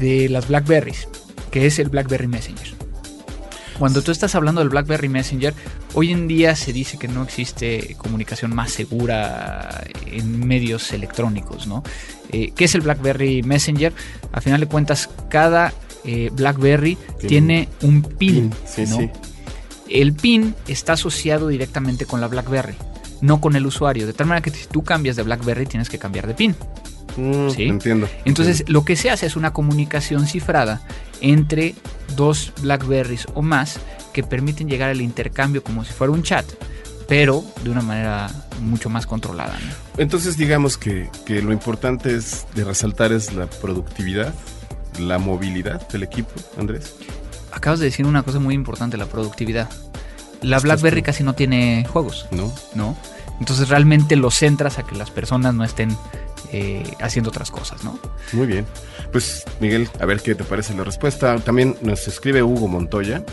de 0.00 0.28
las 0.28 0.48
Blackberries, 0.48 1.08
que 1.50 1.66
es 1.66 1.78
el 1.78 1.88
Blackberry 1.88 2.26
Messenger. 2.26 2.83
Cuando 3.78 4.02
tú 4.02 4.12
estás 4.12 4.34
hablando 4.34 4.60
del 4.60 4.68
BlackBerry 4.68 5.08
Messenger, 5.08 5.52
hoy 5.94 6.12
en 6.12 6.28
día 6.28 6.54
se 6.54 6.72
dice 6.72 6.98
que 6.98 7.08
no 7.08 7.22
existe 7.24 7.96
comunicación 7.98 8.54
más 8.54 8.70
segura 8.70 9.84
en 10.06 10.46
medios 10.46 10.92
electrónicos, 10.92 11.66
¿no? 11.66 11.82
Eh, 12.30 12.52
¿Qué 12.54 12.64
es 12.64 12.74
el 12.74 12.82
BlackBerry 12.82 13.42
Messenger? 13.42 13.92
A 14.32 14.40
final 14.40 14.60
de 14.60 14.66
cuentas, 14.66 15.10
cada 15.28 15.72
eh, 16.04 16.30
BlackBerry 16.32 16.96
tiene 17.26 17.68
un 17.82 18.02
PIN, 18.02 18.52
¿no? 18.88 19.12
El 19.88 20.12
PIN 20.12 20.54
está 20.66 20.94
asociado 20.94 21.48
directamente 21.48 22.06
con 22.06 22.20
la 22.20 22.28
BlackBerry, 22.28 22.74
no 23.20 23.40
con 23.40 23.56
el 23.56 23.66
usuario. 23.66 24.06
De 24.06 24.12
tal 24.12 24.26
manera 24.26 24.42
que 24.42 24.50
si 24.50 24.66
tú 24.66 24.82
cambias 24.82 25.16
de 25.16 25.22
BlackBerry, 25.22 25.66
tienes 25.66 25.88
que 25.90 25.98
cambiar 25.98 26.26
de 26.26 26.34
PIN. 26.34 26.56
Mm, 27.16 27.50
¿Sí? 27.50 27.64
Entiendo. 27.64 28.08
Entonces, 28.24 28.64
lo 28.66 28.84
que 28.84 28.96
se 28.96 29.10
hace 29.10 29.26
es 29.26 29.36
una 29.36 29.52
comunicación 29.52 30.26
cifrada 30.26 30.82
entre 31.20 31.74
dos 32.16 32.52
Blackberries 32.60 33.26
o 33.34 33.42
más 33.42 33.78
que 34.12 34.22
permiten 34.22 34.68
llegar 34.68 34.90
al 34.90 35.00
intercambio 35.00 35.62
como 35.62 35.84
si 35.84 35.92
fuera 35.92 36.12
un 36.12 36.22
chat, 36.22 36.46
pero 37.08 37.44
de 37.62 37.70
una 37.70 37.82
manera 37.82 38.30
mucho 38.60 38.88
más 38.88 39.06
controlada. 39.06 39.58
Entonces 39.98 40.36
digamos 40.36 40.78
que, 40.78 41.10
que, 41.26 41.42
lo 41.42 41.52
importante 41.52 42.14
es 42.14 42.46
de 42.54 42.64
resaltar 42.64 43.12
es 43.12 43.32
la 43.34 43.46
productividad, 43.46 44.32
la 44.98 45.18
movilidad 45.18 45.86
del 45.88 46.04
equipo, 46.04 46.32
Andrés. 46.58 46.94
Acabas 47.52 47.80
de 47.80 47.86
decir 47.86 48.06
una 48.06 48.22
cosa 48.22 48.38
muy 48.38 48.54
importante, 48.54 48.96
la 48.96 49.06
productividad. 49.06 49.68
La 50.42 50.58
BlackBerry 50.58 51.02
casi 51.02 51.22
no 51.22 51.34
tiene 51.34 51.86
juegos. 51.90 52.26
No. 52.30 52.52
No. 52.74 52.96
Entonces 53.40 53.68
realmente 53.68 54.16
lo 54.16 54.30
centras 54.30 54.78
a 54.78 54.84
que 54.84 54.94
las 54.94 55.10
personas 55.10 55.54
no 55.54 55.64
estén 55.64 55.96
eh, 56.52 56.82
haciendo 57.00 57.30
otras 57.30 57.50
cosas, 57.50 57.84
¿no? 57.84 57.98
Muy 58.32 58.46
bien. 58.46 58.66
Pues 59.12 59.44
Miguel, 59.60 59.88
a 60.00 60.06
ver 60.06 60.20
qué 60.20 60.34
te 60.34 60.44
parece 60.44 60.74
la 60.74 60.84
respuesta. 60.84 61.38
También 61.38 61.76
nos 61.82 62.06
escribe 62.08 62.42
Hugo 62.42 62.68
Montoya 62.68 63.24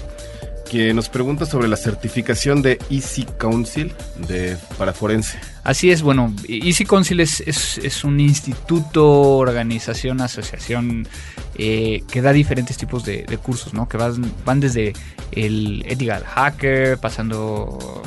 que 0.71 0.93
nos 0.93 1.09
pregunta 1.09 1.45
sobre 1.45 1.67
la 1.67 1.75
certificación 1.75 2.61
de 2.61 2.79
Easy 2.89 3.25
Council 3.37 3.91
de, 4.29 4.55
para 4.77 4.93
forense. 4.93 5.37
Así 5.65 5.91
es, 5.91 6.01
bueno, 6.01 6.33
Easy 6.47 6.85
Council 6.85 7.19
es, 7.19 7.41
es, 7.41 8.03
un 8.05 8.21
instituto, 8.21 9.05
organización, 9.11 10.21
asociación 10.21 11.09
eh, 11.55 12.03
que 12.09 12.21
da 12.21 12.31
diferentes 12.31 12.77
tipos 12.77 13.03
de, 13.03 13.25
cursos, 13.43 13.73
¿no? 13.73 13.89
Que 13.89 13.97
van, 13.97 14.33
van 14.45 14.61
desde 14.61 14.93
el 15.33 15.83
ethical 15.89 16.23
hacker, 16.23 16.97
pasando 16.99 18.01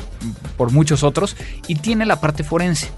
por 0.57 0.73
muchos 0.73 1.03
otros, 1.03 1.37
y 1.69 1.75
tiene 1.75 2.07
la 2.07 2.19
parte 2.19 2.45
forense. 2.45 2.89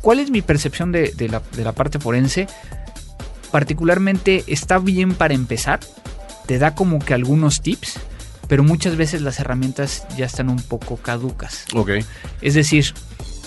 ¿Cuál 0.00 0.20
es 0.20 0.30
mi 0.30 0.40
percepción 0.40 0.92
de, 0.92 1.12
la, 1.30 1.42
de 1.54 1.62
la 1.62 1.72
parte 1.72 1.98
forense? 1.98 2.46
Particularmente 3.50 4.44
está 4.46 4.78
bien 4.78 5.12
para 5.12 5.34
empezar, 5.34 5.78
te 6.46 6.58
da 6.58 6.74
como 6.74 7.00
que 7.00 7.12
algunos 7.12 7.60
tips, 7.60 8.00
pero 8.50 8.64
muchas 8.64 8.96
veces 8.96 9.22
las 9.22 9.38
herramientas 9.38 10.04
ya 10.16 10.26
están 10.26 10.50
un 10.50 10.60
poco 10.60 10.96
caducas. 10.96 11.66
Ok. 11.72 11.90
Es 12.42 12.54
decir, 12.54 12.92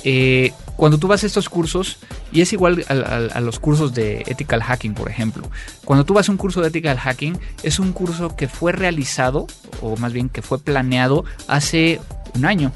eh, 0.05 0.53
cuando 0.77 0.97
tú 0.97 1.09
vas 1.09 1.23
a 1.23 1.27
estos 1.27 1.49
cursos, 1.49 1.97
y 2.31 2.39
es 2.39 2.53
igual 2.53 2.85
a, 2.87 3.41
los 3.41 3.59
cursos 3.59 3.93
de 3.93 4.21
ethical 4.27 4.63
hacking, 4.63 4.93
por 4.93 5.09
ejemplo, 5.09 5.51
cuando 5.83 6.05
tú 6.05 6.13
vas 6.13 6.29
a 6.29 6.31
un 6.31 6.37
curso 6.37 6.61
de 6.61 6.69
ethical 6.69 6.97
hacking, 6.97 7.37
es 7.63 7.79
un 7.79 7.91
curso 7.91 8.37
que 8.37 8.47
fue 8.47 8.71
realizado, 8.71 9.45
o 9.81 9.97
más 9.97 10.13
bien 10.13 10.29
que 10.29 10.41
fue 10.41 10.57
planeado 10.57 11.25
hace 11.49 11.99
un 12.33 12.45
año, 12.45 12.71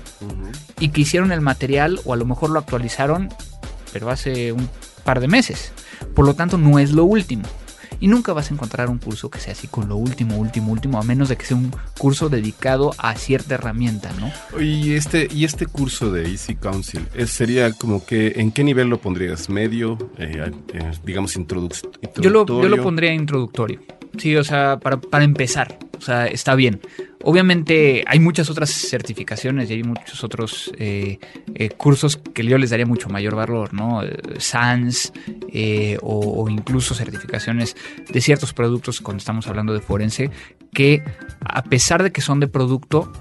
y 0.82 0.90
que 0.90 1.00
hicieron 1.00 1.32
el 1.32 1.40
material, 1.40 2.02
o 2.04 2.12
a 2.12 2.18
lo 2.18 2.26
mejor 2.26 2.50
lo 2.50 2.60
actualizaron, 2.60 3.30
pero 3.94 4.10
hace 4.10 4.52
un 4.52 4.70
par 5.06 5.22
de 5.22 5.30
meses. 5.30 5.72
Por 6.14 6.26
lo 6.26 6.34
tanto, 6.34 6.58
no 6.58 6.78
es 6.78 6.92
lo 6.92 7.06
último. 7.06 7.44
Y 8.00 8.08
nunca 8.08 8.34
vas 8.34 8.51
a 8.51 8.54
encontrar 8.54 8.89
un 8.89 8.98
curso 8.98 9.30
que 9.30 9.39
sea 9.39 9.54
así 9.54 9.68
con 9.68 9.89
lo 9.89 9.96
último, 9.96 10.38
último, 10.38 10.72
último, 10.72 11.00
a 11.00 11.04
menos 11.04 11.30
de 11.30 11.38
que 11.38 11.46
sea 11.46 11.58
un 11.58 11.72
curso 11.98 12.30
dedicado 12.30 12.94
a 12.98 13.16
cierta 13.16 13.56
herramienta, 13.56 14.12
¿no? 14.20 14.62
Y 14.62 14.94
este, 14.94 15.27
y 15.32 15.46
este 15.46 15.66
curso 15.66 16.12
de 16.12 16.30
Easy 16.30 16.56
Council, 16.56 17.08
¿sería 17.25 17.72
como 17.74 18.06
que, 18.06 18.34
¿en 18.38 18.51
qué 18.51 18.63
nivel 18.63 18.88
lo 18.89 19.00
pondrías? 19.00 19.50
¿Medio? 19.50 19.98
Eh, 20.18 20.51
eh, 20.74 20.92
digamos, 21.04 21.36
introductorio. 21.36 22.00
Yo 22.22 22.30
lo, 22.30 22.46
yo 22.46 22.70
lo 22.70 22.84
pondría 22.84 23.13
introductorio. 23.13 23.80
Sí, 24.18 24.36
o 24.36 24.44
sea, 24.44 24.80
para, 24.80 24.98
para 24.98 25.24
empezar, 25.24 25.78
o 25.98 26.02
sea, 26.02 26.28
está 26.28 26.56
bien. 26.56 26.80
Obviamente 27.24 28.04
hay 28.08 28.20
muchas 28.20 28.50
otras 28.50 28.70
certificaciones 28.70 29.70
y 29.70 29.74
hay 29.74 29.84
muchos 29.84 30.24
otros 30.24 30.72
eh, 30.78 31.20
eh, 31.56 31.70
cursos 31.72 32.18
que 32.18 32.46
yo 32.46 32.58
les 32.58 32.70
daría 32.70 32.86
mucho 32.86 33.10
mayor 33.10 33.36
valor, 33.36 33.74
¿no? 33.74 34.02
SANS 34.38 35.12
eh, 35.52 35.98
o, 36.02 36.48
incluso 36.50 36.94
certificaciones 36.94 37.76
de 38.08 38.22
ciertos 38.22 38.54
productos 38.54 39.02
cuando 39.02 39.20
estamos 39.20 39.48
hablando 39.48 39.74
de 39.74 39.82
forense 39.82 40.30
que 40.74 41.04
a 41.42 41.64
pesar 41.64 42.04
de 42.04 42.12
que 42.12 42.22
son 42.22 42.40
de 42.40 42.48
producto, 42.48 43.12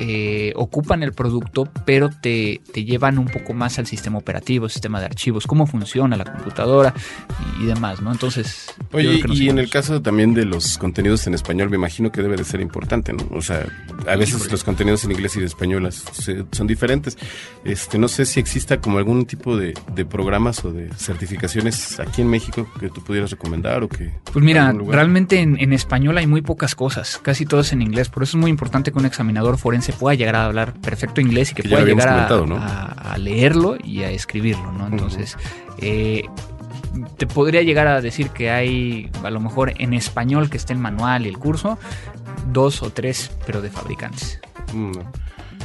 eh, 0.00 0.52
ocupan 0.54 1.02
el 1.02 1.12
producto, 1.12 1.68
pero 1.84 2.08
te, 2.10 2.60
llevan 2.74 3.18
un 3.18 3.26
poco 3.26 3.52
más 3.52 3.78
al 3.78 3.86
sistema 3.86 4.18
operativo, 4.18 4.68
sistema 4.68 5.00
de 5.00 5.06
archivos, 5.06 5.46
cómo 5.46 5.66
funciona 5.66 6.16
la 6.16 6.24
computadora 6.24 6.94
y, 7.60 7.66
demás, 7.66 8.00
¿no? 8.00 8.12
Entonces... 8.12 8.74
Oye, 8.92 9.20
y 9.28 9.48
en 9.48 9.58
el 9.58 9.68
caso 9.68 10.00
también 10.00 10.34
de 10.34 10.44
los 10.44 10.78
contenidos 10.78 11.26
en 11.26 11.34
español, 11.34 11.70
me 11.70 11.76
imagino 11.76 12.12
que 12.12 12.22
debe 12.22 12.36
de 12.36 12.44
ser 12.44 12.60
importante, 12.60 13.12
¿no? 13.12 13.26
O 13.32 13.42
sea, 13.42 13.66
a 14.06 14.16
veces 14.16 14.50
los 14.50 14.62
contenidos 14.62 15.04
en 15.04 15.12
inglés 15.12 15.36
y 15.36 15.40
de 15.40 15.46
español 15.46 15.88
son 16.52 16.66
diferentes. 16.66 17.18
Este, 17.64 17.98
no 17.98 18.08
sé 18.08 18.24
si 18.24 18.38
exista 18.38 18.80
como 18.80 18.98
algún 18.98 19.26
tipo 19.26 19.56
de, 19.56 19.74
programas 20.08 20.64
o 20.64 20.72
de 20.72 20.90
certificaciones 20.94 21.98
aquí 21.98 22.22
en 22.22 22.28
México 22.28 22.66
que 22.78 22.88
tú 22.88 23.02
pudieras 23.02 23.32
recomendar 23.32 23.82
o 23.82 23.88
que... 23.88 24.12
Pues 24.32 24.44
mira, 24.44 24.72
realmente 24.72 25.40
en, 25.40 25.58
en 25.60 25.72
español 25.72 26.16
hay 26.18 26.26
muy 26.26 26.40
pocas 26.40 26.74
cosas, 26.74 27.18
casi 27.20 27.44
todo 27.44 27.60
es 27.60 27.72
en 27.72 27.82
inglés, 27.82 28.08
por 28.08 28.22
eso 28.22 28.36
es 28.36 28.40
muy 28.40 28.50
importante 28.50 28.92
que 28.92 28.98
un 28.98 29.04
examinador 29.04 29.58
forense 29.58 29.87
se 29.88 29.94
pueda 29.94 30.14
llegar 30.14 30.36
a 30.36 30.44
hablar 30.44 30.74
perfecto 30.74 31.22
inglés 31.22 31.52
y 31.52 31.54
que, 31.54 31.62
pueda 31.62 31.82
llegar 31.82 32.10
a, 32.10 33.16
leerlo 33.16 33.78
y 33.82 34.02
a 34.02 34.10
escribirlo, 34.10 34.70
¿no? 34.70 34.86
Entonces, 34.86 35.38
eh, 35.78 36.24
te 37.16 37.26
podría 37.26 37.62
llegar 37.62 37.86
a 37.86 38.02
decir 38.02 38.28
que 38.28 38.50
hay, 38.50 39.10
a 39.24 39.30
lo 39.30 39.40
mejor 39.40 39.72
en 39.78 39.94
español 39.94 40.50
que 40.50 40.58
esté 40.58 40.74
el 40.74 40.78
manual 40.78 41.24
y 41.24 41.30
el 41.30 41.38
curso, 41.38 41.78
dos 42.52 42.82
o 42.82 42.90
tres, 42.90 43.30
pero 43.46 43.62
de 43.62 43.70
fabricantes. 43.70 44.40
Mm, 44.74 44.92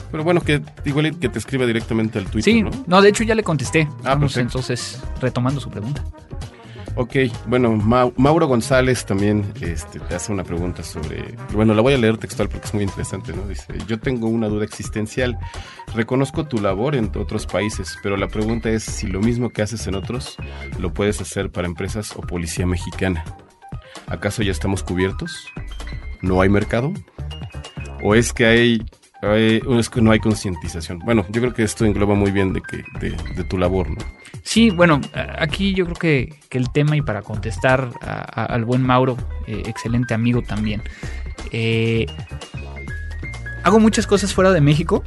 pero 0.10 0.24
bueno, 0.24 0.40
que 0.40 0.62
igual 0.86 1.20
que 1.20 1.28
te 1.28 1.38
escriba 1.38 1.66
directamente 1.66 2.18
al 2.18 2.28
Twitter. 2.28 2.54
Sí, 2.54 2.64
¿no? 2.88 3.02
de 3.02 3.10
hecho 3.10 3.26
ya 3.26 3.36
le 3.36 3.44
contesté. 3.44 3.90
Ah, 4.06 4.16
Vamos 4.16 4.38
entonces 4.38 5.04
retomando 5.20 5.60
su 5.60 5.70
pregunta. 5.70 6.02
Ok, 6.96 7.16
bueno, 7.48 7.72
Mauro 8.18 8.48
González 8.48 9.04
también 9.06 9.44
este, 9.62 10.00
te 10.00 10.16
hace 10.16 10.32
una 10.32 10.44
pregunta 10.44 10.84
sobre, 10.84 11.36
bueno, 11.52 11.74
la 11.74 11.82
voy 11.82 11.94
a 11.94 11.98
leer 11.98 12.18
textual 12.18 12.50
porque 12.50 12.68
es 12.68 12.74
muy 12.74 12.84
interesante, 12.84 13.34
¿no? 13.34 13.48
Dice, 13.48 13.74
yo 13.88 14.00
tengo 14.00 14.28
una 14.28 14.48
duda 14.48 14.64
existencial, 14.64 15.38
reconozco 15.96 16.46
tu 16.46 16.60
labor 16.62 16.96
en 16.96 17.12
otros 17.18 17.48
países, 17.48 17.98
pero 18.04 18.16
la 18.16 18.28
pregunta 18.28 18.70
es 18.70 18.84
si 18.84 19.08
lo 19.08 19.22
mismo 19.22 19.50
que 19.50 19.64
haces 19.64 19.88
en 19.88 19.96
otros 19.96 20.38
lo 20.80 20.94
puedes 20.94 21.20
hacer 21.20 21.52
para 21.52 21.68
empresas 21.68 22.14
o 22.16 22.22
policía 22.22 22.68
mexicana. 22.68 23.26
¿Acaso 24.06 24.44
ya 24.44 24.52
estamos 24.52 24.84
cubiertos? 24.84 25.48
¿No 26.22 26.42
hay 26.42 26.50
mercado? 26.50 26.94
¿O 28.04 28.14
es 28.14 28.34
que 28.34 28.46
hay 28.46 28.86
no 30.02 30.12
hay 30.12 30.20
concientización. 30.20 31.00
Bueno, 31.00 31.26
yo 31.30 31.42
creo 31.42 31.54
que 31.54 31.64
esto 31.64 31.86
engloba 31.86 32.14
muy 32.16 32.32
bien 32.32 32.54
de, 32.54 32.62
que, 32.62 32.84
de, 33.00 33.44
tu 33.46 33.58
labor, 33.58 33.90
¿no? 33.90 33.98
Sí, 34.44 34.70
bueno, 34.70 35.00
aquí 35.14 35.74
yo 35.74 35.86
creo 35.86 35.96
que, 35.96 36.36
el 36.52 36.72
tema, 36.72 36.96
y 36.96 37.02
para 37.02 37.22
contestar 37.22 37.90
al 38.02 38.66
buen 38.66 38.84
Mauro, 38.84 39.18
eh, 39.48 39.64
excelente 39.66 40.14
amigo 40.14 40.42
también, 40.42 40.84
eh, 41.52 42.06
hago 43.64 43.80
muchas 43.80 44.06
cosas 44.06 44.34
fuera 44.34 44.52
de 44.52 44.62
México 44.62 45.04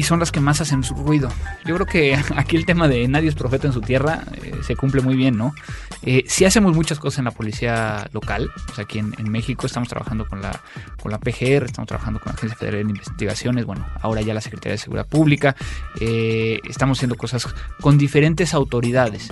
y 0.00 0.02
son 0.02 0.18
las 0.18 0.32
que 0.32 0.40
más 0.40 0.62
hacen 0.62 0.82
su 0.82 0.94
ruido. 0.94 1.28
Yo 1.66 1.74
creo 1.74 1.86
que 1.86 2.14
aquí 2.36 2.56
el 2.56 2.64
tema 2.64 2.88
de 2.88 3.06
nadie 3.06 3.28
es 3.28 3.34
profeta 3.34 3.66
en 3.66 3.74
su 3.74 3.82
tierra 3.82 4.24
eh, 4.42 4.54
se 4.62 4.74
cumple 4.74 5.02
muy 5.02 5.14
bien, 5.14 5.36
¿no? 5.36 5.52
Eh, 6.00 6.24
sí 6.26 6.46
hacemos 6.46 6.74
muchas 6.74 6.98
cosas 6.98 7.18
en 7.18 7.26
la 7.26 7.32
policía 7.32 8.08
local, 8.14 8.50
sea, 8.74 8.84
aquí 8.84 8.98
en, 8.98 9.30
México 9.30 9.66
estamos 9.66 9.90
trabajando 9.90 10.26
con 10.26 10.40
la, 10.40 10.58
con 11.02 11.12
la 11.12 11.18
PGR, 11.18 11.66
estamos 11.66 11.86
trabajando 11.86 12.18
con 12.18 12.32
la 12.32 12.36
Agencia 12.36 12.56
Federal 12.56 12.82
de 12.82 12.90
Investigaciones, 12.90 13.66
bueno, 13.66 13.86
ahora 14.00 14.22
ya 14.22 14.32
la 14.32 14.40
Secretaría 14.40 14.72
de 14.72 14.78
Seguridad 14.78 15.06
Pública, 15.06 15.54
eh, 16.00 16.60
estamos 16.64 16.96
haciendo 16.96 17.16
cosas 17.16 17.46
con 17.82 17.98
diferentes 17.98 18.54
autoridades. 18.54 19.30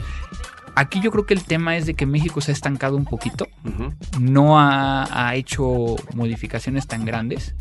Aquí 0.74 1.00
yo 1.00 1.10
creo 1.10 1.24
que 1.24 1.32
el 1.32 1.44
tema 1.44 1.78
es 1.78 1.86
de 1.86 1.94
que 1.94 2.04
México 2.04 2.42
se 2.42 2.50
ha 2.50 2.54
estancado 2.54 2.96
un 2.98 3.06
poquito, 3.06 3.48
no 4.20 4.60
ha, 4.60 5.28
ha 5.28 5.34
hecho 5.34 5.96
modificaciones 6.14 6.86
tan 6.86 7.06
grandes 7.06 7.54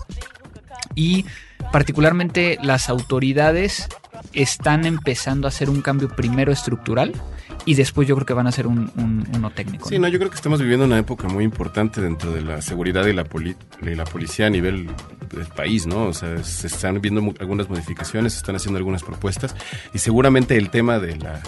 y 0.98 1.25
particularmente 1.72 2.58
las 2.62 2.89
autoridades 2.89 3.88
están 4.34 4.86
empezando 4.86 5.48
a 5.48 5.50
hacer 5.50 5.70
un 5.70 5.82
cambio 5.82 6.10
primero 6.10 6.51
estructural 6.51 7.13
y 7.66 7.75
después 7.75 8.08
yo 8.08 8.16
creo 8.16 8.25
que 8.25 8.34
van 8.34 8.48
a 8.48 8.50
hacer 8.50 8.66
un, 8.66 8.92
uno 9.34 9.50
técnico. 9.51 9.88
Sí, 9.89 10.00
¿no? 10.00 10.08
yo 10.08 10.18
creo 10.18 10.32
que 10.32 10.36
estamos 10.36 10.60
viviendo 10.60 10.86
una 10.86 10.98
época 10.98 11.27
muy 11.27 11.44
importante 11.44 12.01
dentro 12.01 12.32
de 12.32 12.42
la 12.42 12.62
seguridad 12.62 13.06
y 13.06 13.13
la, 13.13 13.25
policía 13.25 14.48
a 14.48 14.50
nivel 14.50 14.88
del 15.32 15.46
país, 15.56 15.86
¿no? 15.86 16.06
O 16.06 16.13
sea, 16.13 16.44
se 16.44 16.66
están 16.66 17.00
viendo 17.00 17.22
algunas 17.39 17.70
modificaciones, 17.70 18.34
se 18.34 18.39
están 18.39 18.56
haciendo 18.56 18.77
algunas 18.77 19.04
propuestas 19.04 19.56
y 19.94 20.00
seguramente 20.00 20.58
el 20.58 20.72
tema 20.72 20.98
de 20.98 21.16
la, 21.18 21.42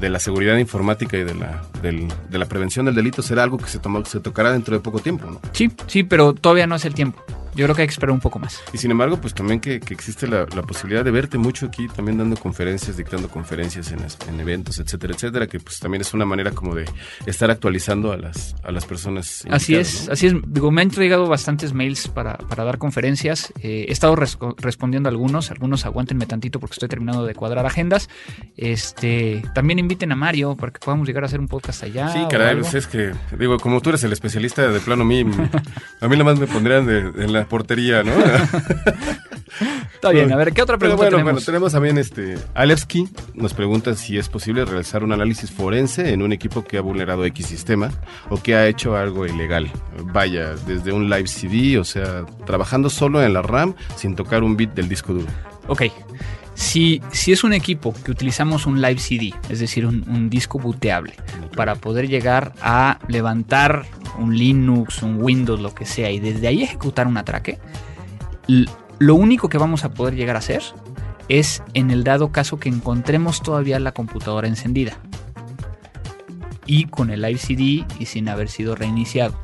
de 0.00 0.08
la 0.08 0.20
seguridad 0.20 0.56
informática 0.56 1.18
y 1.18 1.24
de 1.24 1.34
la, 1.34 1.64
de 1.82 2.38
la 2.38 2.46
prevención 2.46 2.86
del 2.86 2.94
delito 2.94 3.20
será 3.20 3.42
algo 3.42 3.58
que 3.58 3.66
se, 3.68 3.78
se 4.04 4.20
tocará 4.20 4.52
dentro 4.52 4.74
de 4.74 4.80
poco 4.80 5.00
tiempo, 5.00 5.30
¿no? 5.30 5.40
Sí, 5.52 5.70
sí, 5.86 6.02
pero 6.02 6.32
todavía 6.32 6.66
no 6.66 6.76
es 6.76 6.84
el 6.86 6.94
tiempo. 6.94 7.22
Yo 7.56 7.64
creo 7.64 7.74
que 7.74 7.82
hay 7.82 7.88
que 7.88 7.92
esperar 7.92 8.12
un 8.12 8.20
poco 8.20 8.38
más. 8.38 8.62
Y 8.74 8.76
sin 8.76 8.90
embargo, 8.90 9.16
pues 9.18 9.32
también 9.32 9.60
que, 9.60 9.76
existe 9.76 10.28
la, 10.28 10.44
posibilidad 10.66 11.02
de 11.02 11.10
verte 11.10 11.38
mucho 11.38 11.66
aquí, 11.66 11.88
también 11.88 12.18
dando 12.18 12.36
conferencias, 12.36 12.98
dictando 12.98 13.28
conferencias 13.28 13.92
en, 13.92 14.40
eventos, 14.40 14.78
etcétera, 14.78 15.14
etcétera, 15.14 15.46
que 15.46 15.58
pues 15.58 15.80
también 15.80 16.02
es 16.02 16.12
una 16.12 16.26
manera 16.26 16.50
como 16.50 16.74
de 16.74 16.84
estar 17.24 17.50
actualizando 17.50 18.12
a 18.12 18.18
las, 18.18 18.54
a 18.62 18.70
las 18.72 18.84
personas. 18.84 19.46
Así 19.50 19.74
es, 19.74 20.08
así 20.10 20.26
es. 20.26 20.34
Digo, 20.46 20.70
me 20.70 20.82
han 20.82 20.88
entregado 20.88 21.26
bastantes 21.28 21.72
mails 21.72 22.08
para, 22.08 22.36
para 22.36 22.64
dar 22.64 22.76
conferencias. 22.76 23.54
Eh, 23.62 23.86
he 23.88 23.92
estado 23.92 24.16
respondiendo 24.16 25.08
a 25.08 25.10
algunos, 25.10 25.50
algunos 25.50 25.86
aguántenme 25.86 26.26
tantito 26.26 26.60
porque 26.60 26.74
estoy 26.74 26.90
terminando 26.90 27.24
de 27.24 27.34
cuadrar 27.34 27.64
agendas. 27.64 28.10
Este, 28.56 29.42
también 29.54 29.78
inviten 29.78 30.12
a 30.12 30.16
Mario 30.16 30.56
para 30.56 30.72
que 30.72 30.80
podamos 30.80 31.06
llegar 31.06 31.22
a 31.22 31.26
hacer 31.26 31.40
un 31.40 31.48
podcast 31.48 31.84
allá. 31.84 32.08
Sí, 32.12 32.18
caray, 32.30 32.56
pues 32.56 32.74
es 32.74 32.86
que, 32.86 33.14
digo, 33.38 33.58
como 33.58 33.80
tú 33.80 33.90
eres 33.90 34.04
el 34.04 34.12
especialista 34.12 34.68
de 34.68 34.80
plano, 34.80 35.04
a 35.04 35.06
mí, 35.06 35.20
a 36.00 36.08
mí 36.08 36.16
nada 36.16 36.24
más 36.24 36.38
me 36.38 36.46
pondrían 36.46 36.88
en 36.88 37.32
la 37.32 37.45
portería, 37.46 38.02
¿no? 38.02 38.12
Está 39.94 40.10
bien, 40.10 40.32
a 40.32 40.36
ver, 40.36 40.52
¿qué 40.52 40.62
otra 40.62 40.76
pregunta 40.76 41.04
bueno, 41.04 41.16
tenemos? 41.16 41.32
Bueno, 41.32 41.46
tenemos 41.46 41.72
también 41.72 41.98
este. 41.98 42.36
Alevsky 42.54 43.08
nos 43.34 43.54
pregunta 43.54 43.94
si 43.94 44.18
es 44.18 44.28
posible 44.28 44.64
realizar 44.64 45.02
un 45.02 45.12
análisis 45.12 45.50
forense 45.50 46.12
en 46.12 46.22
un 46.22 46.32
equipo 46.32 46.64
que 46.64 46.78
ha 46.78 46.80
vulnerado 46.80 47.24
X 47.24 47.46
sistema 47.46 47.90
o 48.28 48.42
que 48.42 48.54
ha 48.54 48.66
hecho 48.66 48.96
algo 48.96 49.26
ilegal. 49.26 49.70
Vaya, 50.12 50.54
desde 50.66 50.92
un 50.92 51.08
live 51.08 51.26
CD, 51.26 51.78
o 51.78 51.84
sea, 51.84 52.26
trabajando 52.44 52.90
solo 52.90 53.22
en 53.22 53.32
la 53.32 53.42
RAM 53.42 53.74
sin 53.96 54.14
tocar 54.14 54.42
un 54.42 54.56
bit 54.56 54.72
del 54.74 54.88
disco 54.88 55.14
duro. 55.14 55.28
Ok. 55.68 55.84
Si, 56.56 57.02
es 57.26 57.44
un 57.44 57.52
equipo 57.52 57.92
que 57.92 58.10
utilizamos 58.10 58.64
un 58.64 58.80
live 58.80 58.98
CD, 58.98 59.34
es 59.50 59.60
decir, 59.60 59.84
un, 59.84 60.30
disco 60.30 60.58
booteable, 60.58 61.12
para 61.54 61.74
poder 61.74 62.08
llegar 62.08 62.54
a 62.62 62.98
levantar 63.08 63.84
un 64.18 64.36
Linux, 64.36 65.02
un 65.02 65.22
Windows, 65.22 65.60
lo 65.60 65.74
que 65.74 65.84
sea, 65.84 66.10
y 66.10 66.18
desde 66.18 66.48
ahí 66.48 66.62
ejecutar 66.62 67.06
un 67.06 67.18
atraque, 67.18 67.58
lo 68.98 69.14
único 69.14 69.50
que 69.50 69.58
vamos 69.58 69.84
a 69.84 69.92
poder 69.92 70.14
llegar 70.14 70.34
a 70.34 70.38
hacer 70.38 70.62
es 71.28 71.62
en 71.74 71.90
el 71.90 72.04
dado 72.04 72.32
caso 72.32 72.58
que 72.58 72.70
encontremos 72.70 73.42
todavía 73.42 73.78
la 73.78 73.92
computadora 73.92 74.48
encendida 74.48 74.96
y 76.64 76.86
con 76.86 77.10
el 77.10 77.20
live 77.20 77.38
CD 77.38 77.84
y 77.98 78.06
sin 78.06 78.30
haber 78.30 78.48
sido 78.48 78.74
reiniciado. 78.74 79.38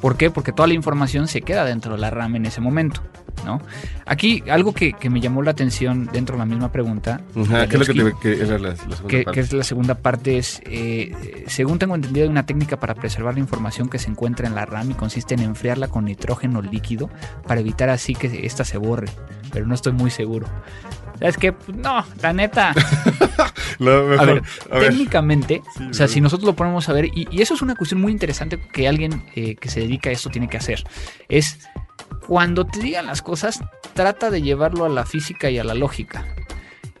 ¿Por 0.00 0.16
qué? 0.16 0.30
Porque 0.30 0.52
toda 0.52 0.66
la 0.66 0.74
información 0.74 1.28
se 1.28 1.42
queda 1.42 1.64
dentro 1.64 1.92
de 1.92 2.00
la 2.00 2.10
RAM 2.10 2.34
en 2.34 2.46
ese 2.46 2.60
momento. 2.60 3.02
¿No? 3.44 3.60
Aquí, 4.06 4.42
algo 4.50 4.72
que, 4.72 4.94
me 5.10 5.20
llamó 5.20 5.42
la 5.42 5.50
atención 5.50 6.08
dentro 6.12 6.36
de 6.36 6.40
la 6.40 6.46
misma 6.46 6.72
pregunta. 6.72 7.20
¿Qué 7.34 7.76
es 7.76 7.94
lo 7.96 8.18
que, 8.18 8.32
es 8.32 8.48
la, 8.48 8.76
segunda 8.76 9.24
parte? 9.24 9.40
es 9.40 9.52
la 9.52 9.64
segunda 9.64 9.94
parte? 9.96 10.38
Es, 10.38 10.62
eh, 10.64 11.44
según 11.46 11.78
tengo 11.78 11.94
entendido, 11.94 12.24
hay 12.24 12.30
una 12.30 12.46
técnica 12.46 12.78
para 12.78 12.94
preservar 12.94 13.34
la 13.34 13.40
información 13.40 13.88
que 13.88 13.98
se 13.98 14.10
encuentra 14.10 14.46
en 14.46 14.54
la 14.54 14.66
RAM 14.66 14.90
y 14.90 14.94
consiste 14.94 15.34
en 15.34 15.40
enfriarla 15.40 15.88
con 15.88 16.04
nitrógeno 16.04 16.62
líquido 16.62 17.10
para 17.46 17.60
evitar 17.60 17.88
así 17.90 18.14
que 18.14 18.46
ésta 18.46 18.64
se 18.64 18.78
borre. 18.78 19.08
Pero 19.52 19.66
no 19.66 19.74
estoy 19.74 19.92
muy 19.92 20.10
seguro. 20.10 20.46
Es 21.20 21.36
que, 21.36 21.52
pues, 21.52 21.76
no, 21.76 22.04
la 22.22 22.32
neta. 22.32 22.70
a 23.80 24.24
ver, 24.24 24.42
técnicamente, 24.70 25.62
o 25.90 25.94
sea, 25.94 26.08
si 26.08 26.20
nosotros 26.20 26.46
lo 26.46 26.56
ponemos 26.56 26.88
a 26.88 26.92
ver, 26.94 27.06
y, 27.06 27.28
eso 27.40 27.54
es 27.54 27.62
una 27.62 27.74
cuestión 27.74 28.00
muy 28.00 28.10
interesante 28.10 28.58
que 28.72 28.88
alguien 28.88 29.24
eh, 29.34 29.54
que 29.56 29.68
se 29.68 29.80
dedica 29.80 30.08
a 30.10 30.12
esto 30.12 30.30
tiene 30.30 30.48
que 30.48 30.56
hacer, 30.56 30.84
es 31.28 31.58
cuando 32.30 32.64
te 32.64 32.78
digan 32.78 33.06
las 33.06 33.22
cosas, 33.22 33.58
trata 33.92 34.30
de 34.30 34.40
llevarlo 34.40 34.84
a 34.84 34.88
la 34.88 35.04
física 35.04 35.50
y 35.50 35.58
a 35.58 35.64
la 35.64 35.74
lógica. 35.74 36.24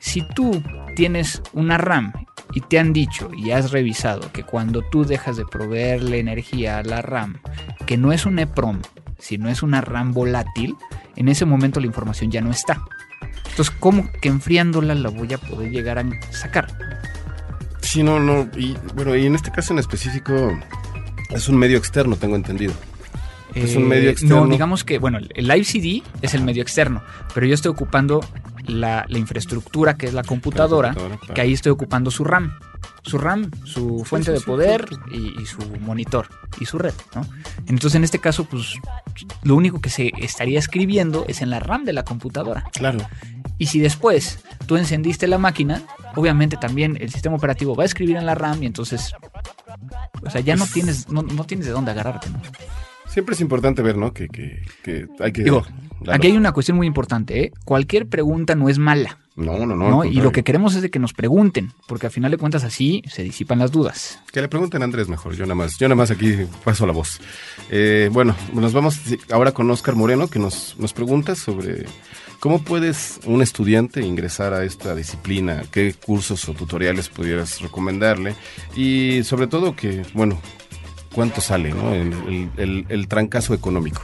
Si 0.00 0.22
tú 0.22 0.60
tienes 0.96 1.40
una 1.52 1.78
RAM 1.78 2.12
y 2.52 2.62
te 2.62 2.80
han 2.80 2.92
dicho 2.92 3.30
y 3.32 3.52
has 3.52 3.70
revisado 3.70 4.32
que 4.32 4.42
cuando 4.42 4.82
tú 4.82 5.04
dejas 5.04 5.36
de 5.36 5.44
proveerle 5.44 6.18
energía 6.18 6.78
a 6.78 6.82
la 6.82 7.00
RAM, 7.00 7.38
que 7.86 7.96
no 7.96 8.10
es 8.10 8.26
un 8.26 8.40
EPROM, 8.40 8.80
sino 9.20 9.48
es 9.48 9.62
una 9.62 9.80
RAM 9.80 10.12
volátil, 10.12 10.74
en 11.14 11.28
ese 11.28 11.44
momento 11.44 11.78
la 11.78 11.86
información 11.86 12.32
ya 12.32 12.40
no 12.40 12.50
está. 12.50 12.82
Entonces, 13.50 13.70
¿cómo 13.78 14.10
que 14.20 14.30
enfriándola 14.30 14.96
la 14.96 15.10
voy 15.10 15.32
a 15.32 15.38
poder 15.38 15.70
llegar 15.70 16.00
a 16.00 16.04
sacar? 16.32 16.76
Sí, 17.82 18.02
no, 18.02 18.18
no. 18.18 18.50
Y 18.56 18.76
bueno, 18.96 19.14
y 19.14 19.26
en 19.26 19.36
este 19.36 19.52
caso 19.52 19.74
en 19.74 19.78
específico 19.78 20.58
es 21.28 21.48
un 21.48 21.56
medio 21.56 21.78
externo, 21.78 22.16
tengo 22.16 22.34
entendido. 22.34 22.74
Es 23.54 23.76
un 23.76 23.88
medio 23.88 24.08
eh, 24.08 24.12
externo. 24.12 24.44
No, 24.44 24.50
digamos 24.50 24.84
que, 24.84 24.98
bueno, 24.98 25.18
el 25.18 25.48
live 25.48 25.64
CD 25.64 26.02
es 26.22 26.34
el 26.34 26.42
medio 26.42 26.62
externo, 26.62 27.02
pero 27.34 27.46
yo 27.46 27.54
estoy 27.54 27.70
ocupando 27.70 28.20
la, 28.66 29.06
infraestructura 29.10 29.96
que 29.96 30.06
es 30.06 30.14
la 30.14 30.22
computadora, 30.22 30.94
que 31.34 31.40
ahí 31.40 31.52
estoy 31.52 31.72
ocupando 31.72 32.10
su 32.10 32.24
RAM. 32.24 32.58
Su 33.02 33.18
RAM, 33.18 33.50
su 33.64 34.04
fuente 34.04 34.30
de 34.30 34.40
poder 34.40 34.86
y, 35.10 35.44
su 35.46 35.58
monitor 35.80 36.28
y 36.60 36.66
su 36.66 36.78
red, 36.78 36.94
¿no? 37.14 37.26
Entonces, 37.66 37.94
en 37.96 38.04
este 38.04 38.18
caso, 38.18 38.44
pues, 38.44 38.74
lo 39.42 39.56
único 39.56 39.80
que 39.80 39.88
se 39.90 40.12
estaría 40.18 40.58
escribiendo 40.58 41.24
es 41.26 41.40
en 41.40 41.50
la 41.50 41.60
RAM 41.60 41.84
de 41.84 41.94
la 41.94 42.04
computadora. 42.04 42.64
Claro. 42.72 42.98
Y 43.58 43.66
si 43.66 43.80
después 43.80 44.40
tú 44.66 44.76
encendiste 44.76 45.26
la 45.28 45.38
máquina, 45.38 45.82
obviamente 46.14 46.56
también 46.56 46.98
el 47.00 47.10
sistema 47.10 47.36
operativo 47.36 47.74
va 47.74 47.84
a 47.84 47.86
escribir 47.86 48.16
en 48.16 48.26
la 48.26 48.34
RAM 48.34 48.62
y 48.62 48.66
entonces, 48.66 49.14
o 50.22 50.30
sea, 50.30 50.40
ya 50.40 50.56
no 50.56 50.66
tienes, 50.66 51.08
no, 51.08 51.22
no 51.22 51.44
tienes 51.44 51.66
de 51.66 51.72
dónde 51.72 51.90
agarrarte, 51.90 52.28
¿no? 52.30 52.40
Siempre 53.10 53.34
es 53.34 53.40
importante 53.40 53.82
ver, 53.82 53.96
¿no? 53.96 54.12
Que, 54.12 54.28
que, 54.28 54.62
que 54.84 55.06
hay 55.18 55.32
que... 55.32 55.42
Digo, 55.42 55.64
aquí 56.08 56.28
hay 56.28 56.36
una 56.36 56.52
cuestión 56.52 56.76
muy 56.76 56.86
importante, 56.86 57.42
¿eh? 57.42 57.52
Cualquier 57.64 58.06
pregunta 58.06 58.54
no 58.54 58.68
es 58.68 58.78
mala. 58.78 59.18
No, 59.34 59.66
no, 59.66 59.74
no. 59.74 60.04
Y 60.04 60.20
lo 60.20 60.32
que 60.32 60.44
queremos 60.44 60.74
es 60.74 60.82
de 60.82 60.90
que 60.90 60.98
nos 60.98 61.12
pregunten, 61.12 61.72
porque 61.88 62.06
al 62.06 62.12
final 62.12 62.30
de 62.30 62.36
cuentas 62.36 62.62
así 62.62 63.02
se 63.08 63.22
disipan 63.22 63.58
las 63.58 63.72
dudas. 63.72 64.20
Que 64.32 64.42
le 64.42 64.48
pregunten 64.48 64.82
a 64.82 64.84
Andrés 64.84 65.08
mejor, 65.08 65.34
yo 65.34 65.44
nada 65.44 65.54
más, 65.54 65.78
yo 65.78 65.88
nada 65.88 65.96
más 65.96 66.10
aquí 66.10 66.36
paso 66.62 66.86
la 66.86 66.92
voz. 66.92 67.20
Eh, 67.70 68.10
bueno, 68.12 68.36
nos 68.52 68.72
vamos 68.72 69.00
ahora 69.30 69.52
con 69.52 69.70
Oscar 69.70 69.94
Moreno, 69.94 70.28
que 70.28 70.38
nos, 70.38 70.76
nos 70.78 70.92
pregunta 70.92 71.34
sobre 71.34 71.86
cómo 72.38 72.62
puedes 72.62 73.20
un 73.24 73.40
estudiante 73.40 74.02
ingresar 74.02 74.52
a 74.52 74.64
esta 74.64 74.94
disciplina, 74.94 75.62
qué 75.72 75.94
cursos 75.94 76.48
o 76.48 76.52
tutoriales 76.52 77.08
pudieras 77.08 77.60
recomendarle 77.60 78.34
y 78.76 79.22
sobre 79.24 79.46
todo 79.46 79.74
que, 79.74 80.02
bueno, 80.12 80.38
cuánto 81.12 81.40
sale, 81.40 81.70
¿no? 81.70 81.92
El, 81.92 82.84
el, 82.88 83.08
trancazo 83.08 83.54
económico. 83.54 84.02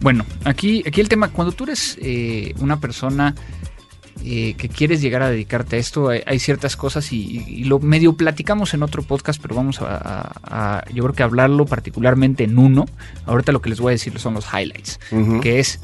Bueno, 0.00 0.24
aquí, 0.44 0.82
aquí 0.86 1.00
el 1.00 1.08
tema, 1.08 1.28
cuando 1.28 1.52
tú 1.52 1.64
eres 1.64 1.96
eh, 2.00 2.54
una 2.60 2.80
persona 2.80 3.34
eh, 4.24 4.54
que 4.54 4.68
quieres 4.68 5.00
llegar 5.00 5.22
a 5.22 5.30
dedicarte 5.30 5.76
a 5.76 5.78
esto, 5.78 6.08
hay, 6.08 6.38
ciertas 6.38 6.76
cosas 6.76 7.12
y, 7.12 7.64
lo 7.64 7.78
medio 7.78 8.14
platicamos 8.14 8.74
en 8.74 8.82
otro 8.82 9.02
podcast, 9.02 9.40
pero 9.40 9.54
vamos 9.54 9.78
a, 9.80 10.84
yo 10.92 11.02
creo 11.04 11.14
que 11.14 11.22
hablarlo 11.22 11.66
particularmente 11.66 12.44
en 12.44 12.58
uno. 12.58 12.86
Ahorita 13.26 13.52
lo 13.52 13.60
que 13.62 13.70
les 13.70 13.80
voy 13.80 13.90
a 13.90 13.92
decir 13.92 14.18
son 14.18 14.34
los 14.34 14.46
highlights, 14.46 15.00
que 15.40 15.58
es 15.58 15.80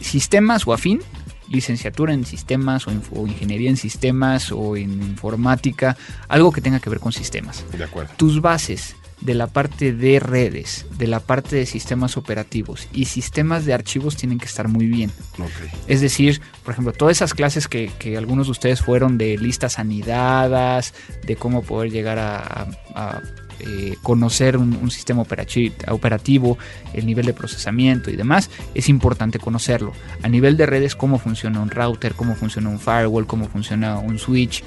sistemas 0.00 0.66
o 0.66 0.72
afín, 0.72 1.00
licenciatura 1.48 2.12
en 2.12 2.24
sistemas 2.24 2.86
o, 2.86 2.92
o, 3.12 3.26
ingeniería 3.26 3.70
en 3.70 3.76
sistemas 3.76 4.52
o 4.52 4.76
en 4.76 4.92
informática, 5.02 5.96
algo 6.28 6.52
que 6.52 6.60
tenga 6.60 6.80
que 6.80 6.90
ver 6.90 7.00
con 7.00 7.12
sistemas. 7.12 7.64
De 7.76 7.84
acuerdo. 7.84 8.12
Tus 8.16 8.40
bases 8.40 8.96
de 9.20 9.34
la 9.34 9.46
parte 9.46 9.92
de 9.92 10.20
redes, 10.20 10.86
de 10.98 11.06
la 11.06 11.20
parte 11.20 11.56
de 11.56 11.66
sistemas 11.66 12.16
operativos 12.16 12.88
y 12.92 13.06
sistemas 13.06 13.64
de 13.64 13.72
archivos 13.74 14.16
tienen 14.16 14.38
que 14.38 14.46
estar 14.46 14.68
muy 14.68 14.86
bien. 14.86 15.10
Es 15.86 16.00
decir, 16.00 16.40
por 16.64 16.72
ejemplo, 16.72 16.92
todas 16.92 17.16
esas 17.16 17.34
clases 17.34 17.68
que, 17.68 18.16
algunos 18.16 18.46
de 18.46 18.52
ustedes 18.52 18.82
fueron 18.82 19.18
de 19.18 19.38
listas 19.38 19.78
anidadas, 19.78 20.94
de 21.26 21.36
cómo 21.36 21.62
poder 21.62 21.90
llegar 21.90 22.18
a, 22.18 22.68
eh, 23.58 23.96
conocer 24.02 24.58
un, 24.58 24.90
sistema 24.90 25.22
operativo, 25.22 26.58
el 26.92 27.06
nivel 27.06 27.24
de 27.24 27.32
procesamiento 27.32 28.10
y 28.10 28.16
demás, 28.16 28.50
es 28.74 28.90
importante 28.90 29.38
conocerlo. 29.38 29.92
A 30.22 30.28
nivel 30.28 30.58
de 30.58 30.66
redes, 30.66 30.94
cómo 30.94 31.18
funciona 31.18 31.60
un 31.60 31.70
router, 31.70 32.14
cómo 32.14 32.34
funciona 32.34 32.68
un 32.68 32.78
firewall, 32.78 33.26
cómo 33.26 33.48
funciona 33.48 33.98
un 33.98 34.18
switch, 34.18 34.62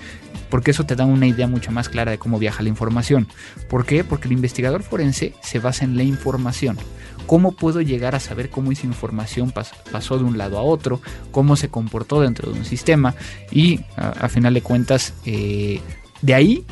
porque 0.49 0.71
eso 0.71 0.85
te 0.85 0.95
da 0.95 1.05
una 1.05 1.27
idea 1.27 1.47
mucho 1.47 1.71
más 1.71 1.89
clara 1.89 2.11
de 2.11 2.17
cómo 2.17 2.39
viaja 2.39 2.63
la 2.63 2.69
información. 2.69 3.27
¿Por 3.69 3.85
qué? 3.85 4.03
Porque 4.03 4.27
el 4.27 4.33
investigador 4.33 4.83
forense 4.83 5.33
se 5.41 5.59
basa 5.59 5.85
en 5.85 5.97
la 5.97 6.03
información. 6.03 6.77
¿Cómo 7.25 7.51
puedo 7.51 7.81
llegar 7.81 8.15
a 8.15 8.19
saber 8.19 8.49
cómo 8.49 8.71
esa 8.71 8.87
información 8.87 9.53
pasó 9.91 10.17
de 10.17 10.23
un 10.23 10.37
lado 10.37 10.57
a 10.57 10.63
otro? 10.63 10.99
¿Cómo 11.31 11.55
se 11.55 11.69
comportó 11.69 12.21
dentro 12.21 12.51
de 12.51 12.57
un 12.57 12.65
sistema? 12.65 13.13
Y 13.51 13.81
a, 13.95 14.27
final 14.29 14.55
de 14.55 14.61
cuentas, 14.63 15.13
eh, 15.25 15.79
de 16.23 16.33
ahí 16.33 16.65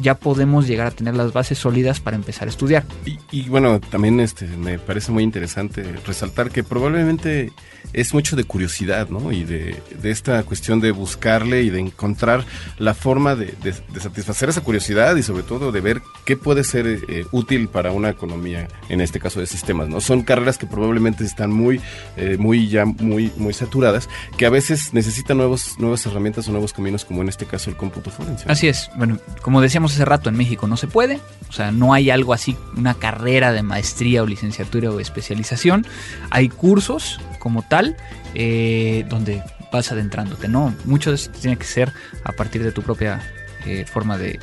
ya 0.00 0.14
podemos 0.16 0.66
llegar 0.66 0.88
a 0.88 0.90
tener 0.90 1.14
las 1.14 1.32
bases 1.32 1.58
sólidas 1.58 2.00
para 2.00 2.16
empezar 2.16 2.48
a 2.48 2.50
estudiar. 2.50 2.84
Y, 3.30 3.48
bueno, 3.48 3.80
también 3.80 4.20
este, 4.20 4.46
me 4.46 4.78
parece 4.78 5.12
muy 5.12 5.22
interesante 5.22 5.82
resaltar 6.06 6.50
que 6.50 6.64
probablemente 6.64 7.52
es 7.92 8.14
mucho 8.14 8.36
de 8.36 8.44
curiosidad, 8.44 9.08
¿no? 9.08 9.30
Y 9.30 9.44
de, 9.44 9.82
esta 10.02 10.42
cuestión 10.42 10.80
de 10.80 10.90
buscarle 10.90 11.62
y 11.62 11.70
de 11.70 11.80
encontrar 11.80 12.44
la 12.78 12.94
forma 12.94 13.36
de, 13.36 13.54
satisfacer 14.00 14.48
esa 14.48 14.60
curiosidad 14.62 15.16
y 15.16 15.22
sobre 15.22 15.42
todo 15.42 15.72
de 15.72 15.80
ver 15.80 16.02
qué 16.24 16.36
puede 16.36 16.64
ser 16.64 16.86
eh, 16.86 17.24
útil 17.32 17.68
para 17.68 17.92
una 17.92 18.10
economía, 18.10 18.68
en 18.88 19.00
este 19.00 19.20
caso 19.20 19.40
de 19.40 19.46
sistemas, 19.46 19.88
¿no? 19.88 20.00
Son 20.00 20.22
carreras 20.22 20.58
que 20.58 20.66
probablemente 20.66 21.24
están 21.24 21.52
muy, 21.52 21.80
eh, 22.16 22.36
muy 22.38 22.68
ya 22.68 22.84
muy, 22.84 23.32
muy 23.36 23.52
saturadas, 23.52 24.08
que 24.36 24.46
a 24.46 24.50
veces 24.50 24.92
necesitan 24.92 25.36
nuevos, 25.36 25.76
nuevas 25.78 26.04
herramientas 26.06 26.48
o 26.48 26.52
nuevos 26.52 26.72
caminos, 26.72 27.04
como 27.04 27.22
en 27.22 27.28
este 27.28 27.46
caso 27.46 27.70
el 27.70 27.76
cómputo 27.76 28.10
forense. 28.10 28.44
Así 28.48 28.68
es. 28.68 28.90
Bueno, 28.96 29.18
como 29.42 29.60
decíamos 29.60 29.83
hace 29.92 30.04
rato, 30.04 30.28
en 30.28 30.36
México 30.36 30.66
no 30.66 30.76
se 30.76 30.86
puede, 30.86 31.20
o 31.48 31.52
sea, 31.52 31.70
no 31.70 31.92
hay 31.92 32.10
algo 32.10 32.32
así, 32.32 32.56
una 32.76 32.94
carrera 32.94 33.52
de 33.52 33.62
maestría 33.62 34.22
o 34.22 34.26
licenciatura 34.26 34.90
o 34.90 35.00
especialización. 35.00 35.86
Hay 36.30 36.48
cursos 36.48 37.20
como 37.38 37.62
tal 37.62 37.96
eh, 38.34 39.04
donde 39.08 39.42
vas 39.72 39.92
adentrándote, 39.92 40.48
¿no? 40.48 40.74
Mucho 40.84 41.10
de 41.10 41.16
esto 41.16 41.38
tiene 41.38 41.56
que 41.56 41.66
ser 41.66 41.92
a 42.24 42.32
partir 42.32 42.62
de 42.62 42.72
tu 42.72 42.82
propia 42.82 43.20
eh, 43.66 43.84
forma 43.84 44.18
de, 44.18 44.38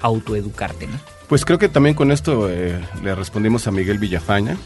autoeducarte, 0.00 0.86
¿no? 0.86 0.98
Pues 1.28 1.44
creo 1.44 1.58
que 1.58 1.68
también 1.68 1.94
con 1.94 2.12
esto 2.12 2.48
eh, 2.50 2.78
le 3.02 3.14
respondimos 3.14 3.66
a 3.66 3.72
Miguel 3.72 3.98
Villafaña, 3.98 4.56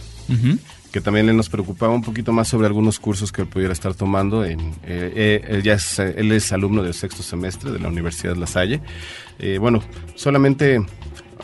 que 0.93 1.01
también 1.01 1.35
nos 1.37 1.49
preocupaba 1.49 1.95
un 1.95 2.03
poquito 2.03 2.33
más 2.33 2.49
sobre 2.49 2.67
algunos 2.67 2.99
cursos 2.99 3.33
que 3.33 3.43
él 3.43 3.49
pudiera 3.49 3.73
estar 3.73 3.95
tomando. 3.95 4.45
En, 4.45 4.75
él, 4.87 5.63
ya 5.63 5.75
es, 5.75 5.99
él 5.99 6.33
es 6.33 6.53
alumno 6.53 6.83
del 6.83 6.95
sexto 6.95 7.23
semestre 7.23 7.71
de 7.71 7.79
la 7.79 7.89
Universidad 7.89 8.37
La 8.37 8.47
Salle. 8.47 8.81
bueno, 9.61 9.83
solamente 10.15 10.81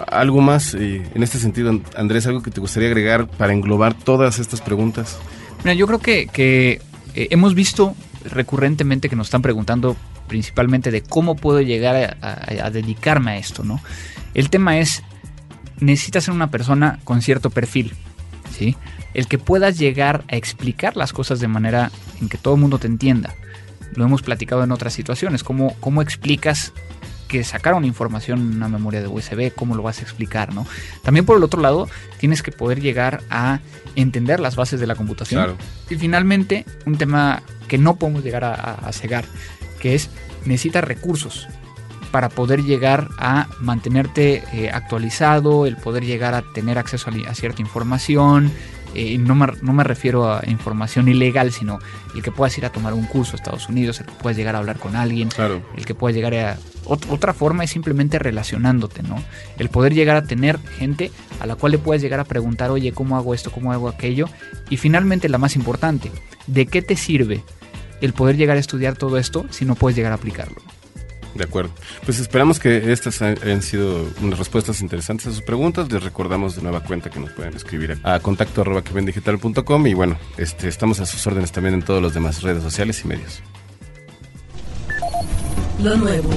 algo 0.08 0.40
más 0.40 0.74
en 0.74 1.22
este 1.22 1.38
sentido, 1.38 1.80
Andrés, 1.96 2.26
algo 2.26 2.42
que 2.42 2.50
te 2.50 2.60
gustaría 2.60 2.88
agregar 2.88 3.28
para 3.28 3.52
englobar 3.52 3.94
todas 3.94 4.38
estas 4.38 4.60
preguntas. 4.60 5.18
Mira, 5.64 5.74
yo 5.74 5.86
creo 5.86 5.98
que, 5.98 6.26
que 6.26 6.80
eh, 7.16 7.28
hemos 7.30 7.54
visto 7.54 7.96
recurrentemente 8.24 9.08
que 9.08 9.16
nos 9.16 9.28
están 9.28 9.42
preguntando 9.42 9.96
principalmente 10.28 10.90
de 10.90 11.02
cómo 11.02 11.34
puedo 11.36 11.60
llegar 11.60 12.16
a, 12.20 12.70
dedicarme 12.70 13.32
a 13.32 13.36
esto, 13.38 13.64
¿no? 13.64 13.80
El 14.34 14.50
tema 14.50 14.78
es, 14.78 15.02
necesitas 15.80 16.24
ser 16.24 16.34
una 16.34 16.50
persona 16.50 16.98
con 17.04 17.22
cierto 17.22 17.50
perfil, 17.50 17.94
¿sí? 18.50 18.76
El 19.14 19.28
que 19.28 19.38
puedas 19.38 19.78
llegar 19.78 20.24
a 20.28 20.36
explicar 20.36 20.96
las 20.96 21.12
cosas 21.12 21.40
de 21.40 21.48
manera 21.48 21.90
en 22.20 22.28
que 22.28 22.38
todo 22.38 22.54
el 22.54 22.60
mundo 22.60 22.78
te 22.78 22.86
entienda. 22.86 23.34
Lo 23.94 24.04
hemos 24.04 24.22
platicado 24.22 24.64
en 24.64 24.72
otras 24.72 24.92
situaciones, 24.92 25.42
cómo, 25.42 25.74
cómo 25.80 26.02
explicas 26.02 26.72
que 27.28 27.44
sacaron 27.44 27.84
información 27.84 28.40
en 28.40 28.56
una 28.56 28.68
memoria 28.68 29.00
de 29.00 29.08
USB, 29.08 29.52
cómo 29.54 29.74
lo 29.74 29.82
vas 29.82 29.98
a 29.98 30.02
explicar, 30.02 30.54
¿no? 30.54 30.66
También 31.02 31.26
por 31.26 31.36
el 31.36 31.42
otro 31.42 31.60
lado, 31.60 31.88
tienes 32.18 32.42
que 32.42 32.52
poder 32.52 32.80
llegar 32.80 33.22
a 33.30 33.60
entender 33.96 34.40
las 34.40 34.56
bases 34.56 34.80
de 34.80 34.86
la 34.86 34.94
computación. 34.94 35.56
Y 35.90 35.96
finalmente, 35.96 36.64
un 36.84 36.98
tema 36.98 37.42
que 37.68 37.78
no 37.78 37.96
podemos 37.96 38.22
llegar 38.22 38.44
a, 38.44 38.92
cegar, 38.92 39.24
que 39.80 39.94
es 39.94 40.10
necesitas 40.44 40.84
recursos 40.84 41.48
para 42.10 42.28
poder 42.28 42.62
llegar 42.62 43.08
a 43.18 43.48
mantenerte 43.60 44.44
eh, 44.52 44.70
actualizado, 44.72 45.66
el 45.66 45.76
poder 45.76 46.04
llegar 46.04 46.34
a 46.34 46.42
tener 46.42 46.78
acceso 46.78 47.10
a 47.10 47.34
cierta 47.34 47.62
información, 47.62 48.52
eh, 48.98 49.18
no, 49.18 49.34
me, 49.34 49.46
no, 49.60 49.74
me, 49.74 49.84
refiero 49.84 50.32
a 50.32 50.42
información 50.46 51.08
ilegal, 51.08 51.52
sino 51.52 51.78
el 52.14 52.22
que 52.22 52.30
puedas 52.30 52.56
ir 52.56 52.64
a 52.64 52.70
tomar 52.70 52.94
un 52.94 53.04
curso 53.04 53.32
a 53.32 53.36
Estados 53.36 53.68
Unidos, 53.68 54.00
el 54.00 54.06
que 54.06 54.12
puedas 54.12 54.38
llegar 54.38 54.54
a 54.54 54.58
hablar 54.58 54.78
con 54.78 54.96
alguien, 54.96 55.28
el 55.76 55.84
que 55.84 55.94
puedas 55.94 56.14
llegar 56.14 56.34
a... 56.34 56.56
otra 56.86 57.34
forma 57.34 57.64
es 57.64 57.70
simplemente 57.70 58.18
relacionándote, 58.18 59.02
¿no? 59.02 59.22
El 59.58 59.68
poder 59.68 59.92
llegar 59.92 60.16
a 60.16 60.24
tener 60.24 60.58
gente 60.78 61.10
a 61.40 61.46
la 61.46 61.56
cual 61.56 61.72
le 61.72 61.78
puedes 61.78 62.00
llegar 62.00 62.20
a 62.20 62.24
preguntar, 62.24 62.70
oye, 62.70 62.92
¿cómo 62.92 63.18
hago 63.18 63.34
esto? 63.34 63.50
¿Cómo 63.50 63.70
hago 63.70 63.88
aquello? 63.88 64.30
Y 64.70 64.78
finalmente, 64.78 65.28
la 65.28 65.36
más 65.36 65.56
importante, 65.56 66.10
¿de 66.46 66.64
qué 66.64 66.80
te 66.80 66.96
sirve 66.96 67.44
el 68.00 68.14
poder 68.14 68.38
llegar 68.38 68.56
a 68.56 68.60
estudiar 68.60 68.96
todo 68.96 69.18
esto 69.18 69.44
si 69.50 69.66
no 69.66 69.74
puedes 69.74 69.96
llegar 69.96 70.12
a 70.12 70.14
aplicarlo? 70.14 70.65
De 71.36 71.44
acuerdo. 71.44 71.70
Pues 72.04 72.18
esperamos 72.18 72.58
que 72.58 72.92
estas 72.92 73.20
hayan 73.22 73.62
sido 73.62 74.08
unas 74.22 74.38
respuestas 74.38 74.80
interesantes 74.80 75.26
a 75.26 75.30
sus 75.30 75.42
preguntas. 75.42 75.90
Les 75.92 76.02
recordamos 76.02 76.56
de 76.56 76.62
nueva 76.62 76.80
cuenta 76.80 77.10
que 77.10 77.20
nos 77.20 77.30
pueden 77.32 77.54
escribir 77.54 77.98
a 78.02 78.18
contacto 78.20 78.62
arroba 78.62 78.82
y 79.84 79.94
bueno, 79.94 80.18
este, 80.36 80.68
estamos 80.68 81.00
a 81.00 81.06
sus 81.06 81.26
órdenes 81.26 81.52
también 81.52 81.74
en 81.74 81.82
todas 81.82 82.02
las 82.02 82.14
demás 82.14 82.42
redes 82.42 82.62
sociales 82.62 83.02
y 83.04 83.08
medios. 83.08 83.42
Lo 85.82 85.96
nuevo. 85.96 86.30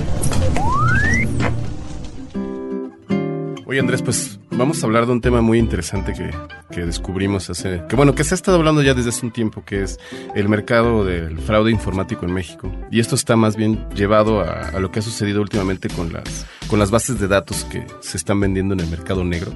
Oye 3.70 3.80
Andrés, 3.80 4.02
pues 4.02 4.40
vamos 4.50 4.82
a 4.82 4.88
hablar 4.88 5.06
de 5.06 5.12
un 5.12 5.22
tema 5.22 5.42
muy 5.42 5.60
interesante 5.60 6.14
que, 6.14 6.32
que, 6.74 6.88
descubrimos 6.88 7.52
hace, 7.52 7.84
que 7.88 7.96
bueno, 7.96 8.16
que 8.16 8.24
se 8.24 8.34
ha 8.34 8.36
estado 8.36 8.58
hablando 8.58 8.82
ya 8.82 8.96
desde 8.96 9.10
hace 9.10 9.24
un 9.28 9.32
tiempo, 9.32 9.64
que 9.64 9.84
es 9.84 10.00
el 10.34 10.50
mercado 10.50 11.06
del 11.06 11.38
fraude 11.38 11.70
informático 11.70 12.26
en 12.26 12.34
México. 12.34 12.72
Y 12.90 13.00
esto 13.00 13.14
está 13.14 13.36
más 13.36 13.56
bien 13.56 13.88
llevado 13.94 14.42
a, 14.42 14.72
lo 14.80 14.92
que 14.92 14.98
ha 14.98 15.02
sucedido 15.04 15.40
últimamente 15.40 15.88
con 15.88 16.12
las, 16.12 16.48
con 16.66 16.80
las 16.80 16.90
bases 16.90 17.20
de 17.20 17.28
datos 17.28 17.64
que 17.66 17.86
se 18.00 18.18
están 18.18 18.40
vendiendo 18.40 18.74
en 18.74 18.80
el 18.80 18.88
mercado 18.88 19.24
negro, 19.24 19.52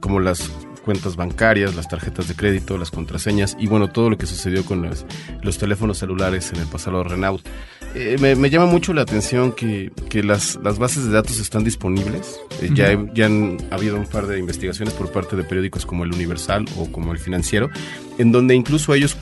como 0.00 0.18
las 0.18 0.50
cuentas 0.82 1.16
bancarias, 1.16 1.76
las 1.76 1.88
tarjetas 1.88 2.26
de 2.26 2.36
crédito, 2.36 2.78
las 2.78 2.90
contraseñas 2.90 3.54
y 3.60 3.66
bueno, 3.66 3.88
todo 3.90 4.08
lo 4.08 4.16
que 4.16 4.24
sucedió 4.24 4.64
con 4.64 4.80
los, 4.80 5.04
los 5.42 5.58
teléfonos 5.58 5.98
celulares 5.98 6.50
en 6.54 6.60
el 6.60 6.66
pasado 6.68 7.04
Renault. 7.04 7.46
Eh, 7.94 8.16
me, 8.18 8.50
llama 8.50 8.66
mucho 8.66 8.92
la 8.92 9.02
atención 9.02 9.52
que, 9.52 9.90
que 10.08 10.22
las, 10.22 10.58
las, 10.62 10.78
bases 10.78 11.04
de 11.06 11.10
datos 11.10 11.40
están 11.40 11.64
disponibles. 11.64 12.38
Eh, 12.60 12.70
ya, 12.72 12.98
ya 13.14 13.26
han 13.26 13.56
habido 13.70 13.96
un 13.96 14.06
par 14.06 14.26
de 14.26 14.38
investigaciones 14.38 14.94
por 14.94 15.10
parte 15.10 15.36
de 15.36 15.44
periódicos 15.44 15.86
como 15.86 16.04
el 16.04 16.12
Universal 16.12 16.66
o 16.76 16.92
como 16.92 17.12
el 17.12 17.18
Financiero, 17.18 17.70
en 18.18 18.30
donde 18.30 18.54
incluso 18.54 18.94
ellos 18.94 19.16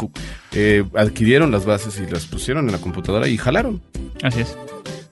eh, 0.53 0.85
adquirieron 0.95 1.51
las 1.51 1.65
bases 1.65 2.01
y 2.01 2.11
las 2.11 2.27
pusieron 2.27 2.67
en 2.67 2.73
la 2.73 2.79
computadora 2.79 3.29
y 3.29 3.37
jalaron. 3.37 3.83
Así 4.23 4.41
es. 4.41 4.57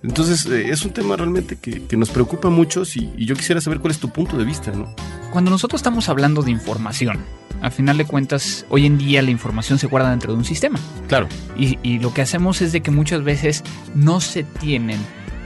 Entonces 0.03 0.45
es 0.47 0.85
un 0.85 0.93
tema 0.93 1.17
realmente 1.17 1.57
que, 1.57 1.87
que 1.87 1.97
nos 1.97 2.11
preocupa 2.11 2.51
mucho 2.51 2.83
y, 2.95 3.11
y, 3.17 3.25
yo 3.25 3.35
quisiera 3.35 3.63
saber 3.63 3.81
cuál 3.81 3.93
es 3.93 3.99
tu 3.99 4.11
punto 4.11 4.37
de 4.37 4.45
vista, 4.45 4.71
¿no? 4.71 4.95
Cuando 5.33 5.51
nosotros 5.51 5.79
estamos 5.79 6.11
hablando 6.11 6.43
de 6.43 6.51
información, 6.51 7.21
a 7.65 7.71
final 7.71 7.97
de 7.97 8.05
cuentas, 8.05 8.67
hoy 8.69 8.85
en 8.85 8.99
día 8.99 9.23
la 9.23 9.31
información 9.31 9.79
se 9.79 9.87
guarda 9.87 10.11
dentro 10.11 10.33
de 10.33 10.39
un 10.39 10.45
sistema. 10.45 10.79
Claro. 11.09 11.29
Y, 11.57 11.99
lo 11.99 12.13
que 12.13 12.21
hacemos 12.21 12.61
es 12.61 12.73
de 12.73 12.83
que 12.83 12.91
muchas 12.91 13.25
veces 13.25 13.65
no 13.95 14.21
se 14.21 14.45
tienen 14.45 15.01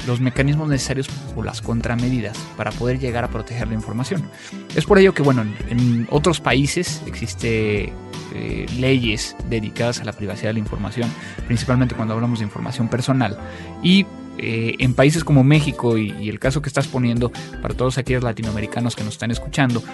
los 0.07 0.21
mecanismos 0.21 0.69
necesarios 0.69 1.09
o 1.37 1.45
las 1.45 1.63
contramedidas 1.63 2.37
para 2.57 2.73
poder 2.73 2.99
llegar 2.99 3.23
a 3.23 3.29
proteger 3.29 3.69
la 3.69 3.75
información. 3.75 4.29
Es 4.75 4.85
por 4.85 4.99
ello 4.99 5.15
que, 5.15 5.23
bueno, 5.23 5.45
en, 5.69 6.09
otros 6.11 6.41
países 6.41 7.03
existe 7.07 7.93
eh, 8.35 8.67
leyes 8.79 9.37
dedicadas 9.49 10.01
a 10.01 10.05
la 10.05 10.13
privacidad 10.13 10.49
de 10.49 10.55
la 10.55 10.59
información, 10.59 11.09
principalmente 11.47 11.95
cuando 11.95 12.15
hablamos 12.15 12.41
de 12.41 12.47
información 12.47 12.89
personal. 12.89 13.39
Y 13.81 14.07
eh, 14.39 14.75
en 14.81 14.95
países 14.95 15.23
como 15.23 15.45
México 15.45 15.97
y, 15.97 16.29
el 16.29 16.41
caso 16.41 16.63
que 16.63 16.69
estás 16.69 16.89
poniendo 16.89 17.31
para 17.63 17.75
todos 17.75 17.97
aquellos 17.97 18.25
latinoamericanos 18.25 18.97
que 18.97 19.05
nos 19.05 19.15
están 19.15 19.31
escuchando, 19.31 19.85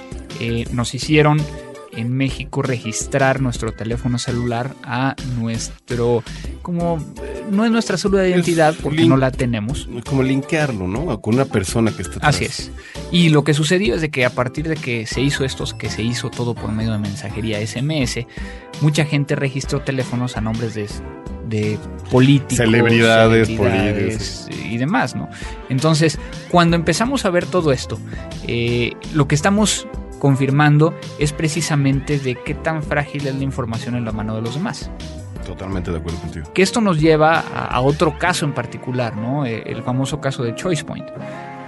eh, 0.40 0.64
nos 0.72 0.94
hicieron 0.94 1.38
en 1.96 2.12
México 2.12 2.62
registrar 2.62 3.40
nuestro 3.40 3.72
teléfono 3.72 4.18
celular 4.18 4.74
a 4.83 5.16
nuestro, 5.38 6.22
como 6.62 7.04
no 7.50 7.64
es 7.64 7.70
nuestra 7.70 7.96
célula 7.96 8.22
de 8.22 8.30
identidad 8.30 8.74
porque 8.83 9.07
no 9.07 9.16
la 9.16 9.30
tenemos. 9.30 9.88
Como 10.07 10.22
linkearlo, 10.22 10.88
¿no? 10.88 11.20
Con 11.20 11.35
una 11.35 11.44
persona 11.44 11.92
que 11.92 12.02
está 12.02 12.26
Así 12.26 12.44
es. 12.44 12.70
Y 13.11 13.28
lo 13.28 13.44
que 13.44 13.54
sucedió 13.54 13.94
es 13.94 14.00
de 14.00 14.11
que 14.11 14.24
a 14.24 14.30
partir 14.30 14.68
de 14.68 14.76
que 14.76 15.07
se 15.07 15.20
hizo 15.20 15.44
esto, 15.44 15.64
que 15.78 15.90
se 15.90 16.02
hizo 16.02 16.30
todo 16.30 16.54
por 16.54 16.72
medio 16.72 16.92
de 16.92 16.98
mensajería 16.98 17.64
SMS, 17.64 18.26
mucha 18.80 19.04
gente 19.04 19.37
registró 19.37 19.80
teléfonos 19.80 20.37
a 20.37 20.40
nombres 20.40 20.74
de, 20.74 20.88
de 21.48 21.78
políticos, 22.11 22.57
celebridades, 22.57 23.48
celebridades 23.48 24.48
y 24.64 24.78
demás, 24.78 25.14
¿no? 25.14 25.28
Entonces, 25.68 26.18
cuando 26.50 26.76
empezamos 26.76 27.24
a 27.24 27.30
ver 27.30 27.46
todo 27.46 27.72
esto, 27.72 27.98
eh, 28.46 28.92
lo 29.14 29.28
que 29.28 29.35
estamos 29.35 29.87
confirmando 30.24 30.94
es 31.18 31.34
precisamente 31.34 32.18
de 32.18 32.34
qué 32.34 32.54
tan 32.54 32.82
frágil 32.82 33.26
es 33.26 33.34
la 33.34 33.44
información 33.44 33.94
en 33.94 34.06
la 34.06 34.12
mano 34.12 34.34
de 34.34 34.40
los 34.40 34.54
demás. 34.54 34.90
Totalmente 35.44 35.90
de 35.90 35.98
acuerdo 35.98 36.18
contigo. 36.18 36.50
Que 36.54 36.62
esto 36.62 36.80
nos 36.80 36.98
lleva 36.98 37.40
a, 37.40 37.78
otro 37.82 38.18
caso 38.18 38.46
en 38.46 38.54
particular, 38.54 39.14
¿no? 39.18 39.44
Eh, 39.44 39.64
el 39.66 39.82
famoso 39.82 40.22
caso 40.22 40.42
de 40.42 40.54
ChoicePoint. 40.54 41.04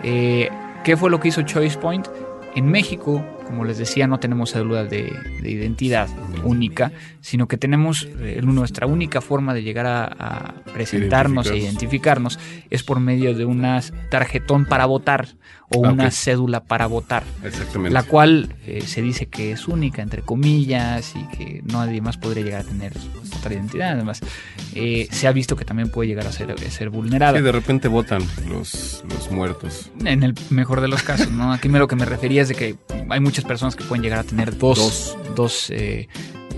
Eh, 0.03 0.49
¿Qué 0.85 0.97
fue 0.97 1.11
lo 1.11 1.21
que 1.21 1.29
hizo 1.29 1.43
ChoicePoint? 1.43 2.09
En 2.55 2.71
México, 2.71 3.23
como 3.47 3.65
les 3.65 3.79
decía, 3.79 4.07
no 4.07 4.19
tenemos 4.19 4.53
cédula 4.53 4.85
de, 4.85 5.13
identidad 5.43 6.09
única, 6.43 6.93
sino 7.21 7.49
que 7.49 7.57
tenemos 7.57 8.09
eh, 8.21 8.41
nuestra 8.43 8.87
única 8.87 9.21
forma 9.21 9.55
de 9.55 9.63
llegar 9.63 9.87
a, 9.87 10.55
presentarnos 10.73 11.51
e 11.51 11.57
identificarnos 11.57 12.39
es 12.69 12.83
por 12.83 13.01
medio 13.01 13.35
de 13.35 13.45
una 13.45 13.81
tarjetón 14.11 14.67
para 14.67 14.85
votar 14.85 15.29
o 15.71 15.85
ah, 15.85 15.93
una 15.93 16.11
cédula 16.11 16.65
para 16.65 16.87
votar. 16.87 17.25
Exactamente. 17.43 17.93
La 17.93 18.03
cual 18.03 18.55
eh, 18.67 18.83
se 18.83 19.03
dice 19.03 19.27
que 19.27 19.53
es 19.53 19.67
única, 19.67 20.03
entre 20.03 20.23
comillas, 20.23 21.15
y 21.17 21.37
que 21.37 21.63
nadie 21.65 22.01
más 22.01 22.17
podría 22.17 22.45
llegar 22.45 22.61
a 22.61 22.65
tener 22.65 22.93
otra 23.37 23.55
identidad. 23.55 23.93
Además, 23.93 24.21
eh, 24.75 25.09
se 25.11 25.27
ha 25.27 25.33
visto 25.33 25.57
que 25.57 25.65
también 25.65 25.91
puede 25.91 26.09
llegar 26.09 26.27
a 26.27 26.33
ser, 26.33 26.59
ser 26.71 26.91
vulnerada. 26.91 27.39
Sí, 27.39 27.45
de 27.45 27.53
repente 27.53 27.89
votan 27.89 28.23
los, 28.49 29.05
los 29.09 29.31
muertos. 29.31 29.91
En 30.05 30.23
el 30.23 30.35
mejor 30.51 30.81
de 30.81 30.89
los 30.89 31.03
casos, 31.03 31.31
¿no? 31.31 31.53
Aquí 31.53 31.69
me 31.69 31.79
lo 31.79 31.89
que 31.89 31.97
me 31.97 32.05
refería 32.05 32.43
es 32.43 32.49
de 32.49 32.55
que 32.55 32.77
hay 33.09 33.21
muchas 33.21 33.36
personas 33.45 33.77
que 33.77 33.85
pueden 33.85 34.03
llegar 34.03 34.19
a 34.21 34.25
tener 34.25 34.57
dos, 34.57 34.79
dos. 34.79 35.35
dos 35.35 35.71
eh, 35.71 36.09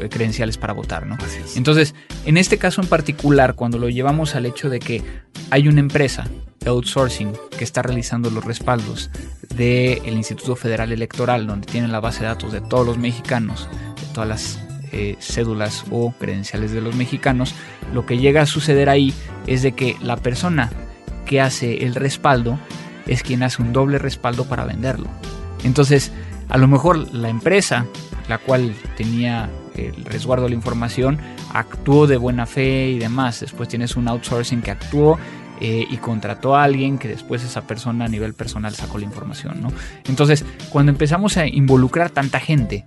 credenciales 0.08 0.58
para 0.58 0.72
votar, 0.72 1.06
¿no? 1.06 1.18
Entonces, 1.56 1.94
en 2.24 2.36
este 2.36 2.56
caso 2.56 2.80
en 2.80 2.86
particular, 2.86 3.54
cuando 3.56 3.78
lo 3.78 3.88
llevamos 3.88 4.36
al 4.36 4.46
hecho 4.46 4.70
de 4.70 4.78
que 4.78 5.02
hay 5.50 5.66
una 5.66 5.80
empresa 5.80 6.24
outsourcing 6.66 7.32
que 7.56 7.64
está 7.64 7.82
realizando 7.82 8.30
los 8.30 8.44
respaldos 8.44 9.10
del 9.54 10.06
Instituto 10.06 10.54
Federal 10.56 10.92
Electoral, 10.92 11.46
donde 11.46 11.66
tienen 11.66 11.90
la 11.90 12.00
base 12.00 12.20
de 12.20 12.26
datos 12.26 12.52
de 12.52 12.60
todos 12.60 12.86
los 12.86 12.98
mexicanos, 12.98 13.68
de 14.00 14.14
todas 14.14 14.28
las 14.28 14.58
eh, 14.92 15.16
cédulas 15.20 15.84
o 15.90 16.12
credenciales 16.12 16.72
de 16.72 16.80
los 16.80 16.94
mexicanos, 16.94 17.54
lo 17.92 18.06
que 18.06 18.18
llega 18.18 18.42
a 18.42 18.46
suceder 18.46 18.88
ahí 18.88 19.12
es 19.46 19.62
de 19.62 19.72
que 19.72 19.96
la 20.00 20.16
persona 20.16 20.70
que 21.26 21.40
hace 21.40 21.84
el 21.84 21.94
respaldo 21.94 22.58
es 23.06 23.22
quien 23.22 23.42
hace 23.42 23.62
un 23.62 23.72
doble 23.72 23.98
respaldo 23.98 24.44
para 24.44 24.64
venderlo. 24.64 25.08
Entonces, 25.64 26.12
a 26.48 26.58
lo 26.58 26.68
mejor 26.68 27.12
la 27.14 27.28
empresa, 27.28 27.86
la 28.28 28.38
cual 28.38 28.74
tenía 28.96 29.50
el 29.74 30.04
resguardo 30.04 30.44
de 30.44 30.50
la 30.50 30.56
información, 30.56 31.18
actuó 31.52 32.06
de 32.06 32.16
buena 32.16 32.46
fe 32.46 32.90
y 32.90 32.98
demás. 32.98 33.40
Después 33.40 33.68
tienes 33.68 33.96
un 33.96 34.08
outsourcing 34.08 34.62
que 34.62 34.70
actuó 34.70 35.18
eh, 35.60 35.86
y 35.88 35.96
contrató 35.96 36.54
a 36.56 36.62
alguien 36.62 36.98
que 36.98 37.08
después 37.08 37.42
esa 37.42 37.62
persona 37.66 38.04
a 38.04 38.08
nivel 38.08 38.34
personal 38.34 38.74
sacó 38.74 38.98
la 38.98 39.04
información, 39.04 39.60
¿no? 39.60 39.72
Entonces, 40.06 40.44
cuando 40.70 40.92
empezamos 40.92 41.36
a 41.36 41.46
involucrar 41.46 42.10
tanta 42.10 42.38
gente 42.38 42.86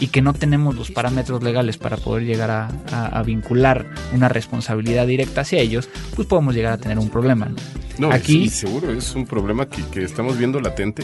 y 0.00 0.06
que 0.06 0.22
no 0.22 0.32
tenemos 0.32 0.74
los 0.74 0.90
parámetros 0.90 1.42
legales 1.42 1.76
para 1.76 1.96
poder 1.96 2.24
llegar 2.24 2.50
a, 2.50 3.22
vincular 3.24 3.86
una 4.14 4.28
responsabilidad 4.28 5.06
directa 5.06 5.42
hacia 5.42 5.60
ellos, 5.60 5.90
pues 6.14 6.26
podemos 6.26 6.54
llegar 6.54 6.72
a 6.72 6.78
tener 6.78 6.98
un 6.98 7.10
problema. 7.10 7.50
No, 7.98 8.12
Aquí, 8.12 8.48
seguro 8.48 8.92
es 8.92 9.14
un 9.14 9.26
problema 9.26 9.66
que, 9.66 10.02
estamos 10.02 10.38
viendo 10.38 10.60
latente. 10.60 11.02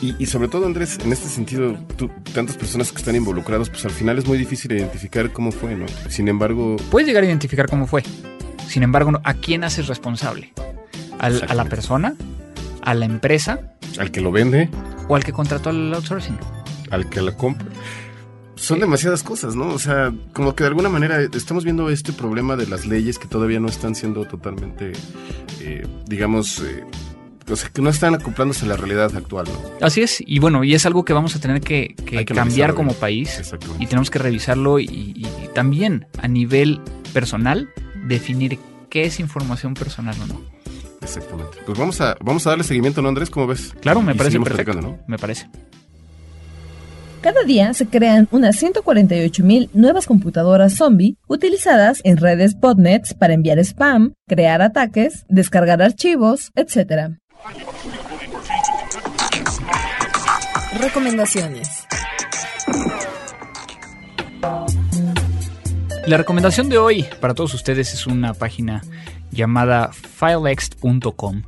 Y, 0.00 0.26
sobre 0.26 0.48
todo, 0.48 0.66
Andrés, 0.66 0.98
en 1.02 1.12
este 1.12 1.28
sentido, 1.28 1.78
tantas 2.34 2.56
personas 2.56 2.92
que 2.92 2.98
están 2.98 3.16
involucradas, 3.16 3.70
pues 3.70 3.84
al 3.86 3.90
final 3.90 4.18
es 4.18 4.26
muy 4.26 4.36
difícil 4.36 4.72
identificar 4.72 5.32
cómo 5.32 5.50
fue, 5.50 5.74
¿no? 5.74 5.86
Sin 6.10 6.28
embargo... 6.28 6.76
Puedes 6.90 7.08
llegar 7.08 7.22
a 7.22 7.26
identificar 7.26 7.68
cómo 7.70 7.86
fue. 7.86 8.02
Sin 8.68 8.82
embargo, 8.82 9.12
¿a 9.24 9.34
quién 9.34 9.64
haces 9.64 9.86
responsable? 9.86 10.52
¿A 11.18 11.30
la 11.30 11.64
persona? 11.64 12.16
¿A 12.82 12.92
la 12.92 13.06
empresa? 13.06 13.72
¿Al 13.98 14.10
que 14.10 14.20
lo 14.20 14.30
vende? 14.30 14.68
¿O 15.08 15.16
al 15.16 15.24
que 15.24 15.32
contrató 15.32 15.70
el 15.70 15.94
outsourcing? 15.94 16.36
Al 16.90 17.08
que 17.08 17.22
la 17.22 17.34
compra 17.34 17.66
son 18.56 18.80
demasiadas 18.80 19.22
cosas, 19.22 19.56
¿no? 19.56 19.68
O 19.68 19.78
sea, 19.78 20.12
como 20.32 20.54
que 20.54 20.64
de 20.64 20.68
alguna 20.68 20.88
manera 20.88 21.20
estamos 21.20 21.64
viendo 21.64 21.90
este 21.90 22.12
problema 22.12 22.56
de 22.56 22.66
las 22.66 22.86
leyes 22.86 23.18
que 23.18 23.28
todavía 23.28 23.60
no 23.60 23.68
están 23.68 23.94
siendo 23.94 24.24
totalmente, 24.24 24.92
eh, 25.60 25.86
digamos, 26.06 26.60
eh, 26.60 26.84
o 27.48 27.56
sea, 27.56 27.68
que 27.70 27.82
no 27.82 27.90
están 27.90 28.14
acoplándose 28.14 28.64
a 28.64 28.68
la 28.68 28.76
realidad 28.76 29.14
actual, 29.16 29.46
¿no? 29.46 29.86
Así 29.86 30.02
es, 30.02 30.22
y 30.26 30.38
bueno, 30.38 30.64
y 30.64 30.74
es 30.74 30.86
algo 30.86 31.04
que 31.04 31.12
vamos 31.12 31.36
a 31.36 31.40
tener 31.40 31.60
que, 31.60 31.94
cambiar 32.26 32.74
como 32.74 32.92
país 32.94 33.54
y 33.78 33.86
tenemos 33.86 34.10
que 34.10 34.18
revisarlo 34.18 34.78
y, 34.78 35.26
también 35.54 36.06
a 36.18 36.26
nivel 36.26 36.80
personal 37.12 37.68
definir 38.06 38.58
qué 38.90 39.04
es 39.04 39.20
información 39.20 39.74
personal 39.74 40.16
o 40.22 40.26
no. 40.26 40.42
Exactamente. 41.00 41.58
Pues 41.64 41.78
vamos 41.78 42.00
a, 42.00 42.16
vamos 42.20 42.46
a 42.46 42.50
darle 42.50 42.64
seguimiento, 42.64 43.02
¿no, 43.02 43.08
Andrés? 43.08 43.30
¿Cómo 43.30 43.46
ves? 43.46 43.74
Claro, 43.80 44.02
me 44.02 44.14
parece 44.14 44.40
perfecto. 44.40 44.80
¿no? 44.80 44.98
Me 45.06 45.18
parece. 45.18 45.48
Cada 47.24 47.42
día 47.42 47.72
se 47.72 47.86
crean 47.86 48.28
unas 48.32 48.62
148.000 48.62 49.70
nuevas 49.72 50.04
computadoras 50.04 50.76
zombie 50.76 51.16
utilizadas 51.26 52.02
en 52.04 52.18
redes 52.18 52.54
botnets 52.60 53.14
para 53.14 53.32
enviar 53.32 53.58
spam, 53.60 54.12
crear 54.28 54.60
ataques, 54.60 55.24
descargar 55.30 55.80
archivos, 55.80 56.52
etc. 56.54 57.14
Recomendaciones. 60.80 61.68
La 66.06 66.16
recomendación 66.16 66.68
de 66.70 66.78
hoy 66.78 67.04
para 67.20 67.34
todos 67.34 67.52
ustedes 67.52 67.92
es 67.92 68.06
una 68.06 68.32
página 68.32 68.82
llamada 69.30 69.92
filext.com 69.92 71.42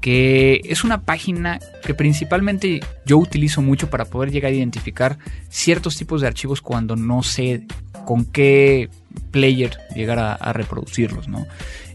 que 0.00 0.60
es 0.64 0.84
una 0.84 1.00
página 1.02 1.58
que 1.82 1.94
principalmente 1.94 2.80
yo 3.06 3.18
utilizo 3.18 3.62
mucho 3.62 3.88
para 3.88 4.04
poder 4.04 4.30
llegar 4.30 4.52
a 4.52 4.54
identificar 4.54 5.18
ciertos 5.48 5.96
tipos 5.96 6.20
de 6.20 6.26
archivos 6.26 6.60
cuando 6.60 6.94
no 6.94 7.22
sé 7.22 7.66
con 8.04 8.26
qué 8.26 8.90
player 9.30 9.78
llegar 9.94 10.18
a, 10.18 10.52
reproducirlos, 10.52 11.26
¿no? 11.26 11.46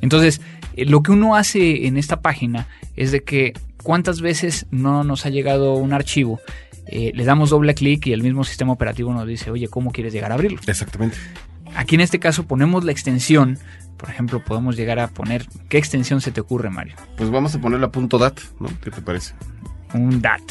Entonces, 0.02 0.42
lo 0.76 1.04
que 1.04 1.12
uno 1.12 1.36
hace 1.36 1.88
en 1.88 1.98
esta 1.98 2.22
página 2.22 2.68
es 2.96 3.12
de 3.12 3.24
que 3.24 3.54
cuántas 3.84 4.22
veces 4.22 4.66
no 4.72 5.04
nos 5.04 5.26
ha 5.26 5.30
llegado 5.30 5.76
un 5.76 5.94
archivo, 5.94 6.40
eh, 6.88 7.12
le 7.14 7.24
damos 7.24 7.50
doble 7.52 7.76
clic 7.76 8.08
y 8.08 8.14
el 8.14 8.24
mismo 8.24 8.44
sistema 8.44 8.74
operativo 8.74 9.14
nos 9.14 9.28
dice, 9.28 9.52
oye, 9.52 9.68
¿cómo 9.68 9.92
quieres 9.92 10.14
llegar 10.14 10.32
a 10.32 10.36
abrirlo? 10.36 10.60
Exactamente. 10.66 11.18
Aquí 11.76 11.96
en 11.96 12.02
este 12.02 12.20
caso 12.20 12.48
ponemos 12.48 12.84
la 12.84 12.92
extensión 12.92 13.60
por 14.00 14.10
ejemplo, 14.10 14.42
podemos 14.42 14.78
llegar 14.78 14.98
a 14.98 15.10
poner. 15.10 15.46
¿Qué 15.68 15.78
extensión 15.78 16.22
se 16.22 16.32
te 16.32 16.40
ocurre, 16.40 16.70
Mario? 16.70 16.96
Pues 17.18 17.30
vamos 17.30 17.54
a 17.54 17.60
poner 17.60 17.82
la 17.82 17.92
punto 17.92 18.18
.dat, 18.18 18.40
¿no? 18.60 18.70
¿Qué 18.82 18.92
te 18.92 19.02
parece? 19.02 19.34
Un 19.94 20.22
DAT. 20.22 20.42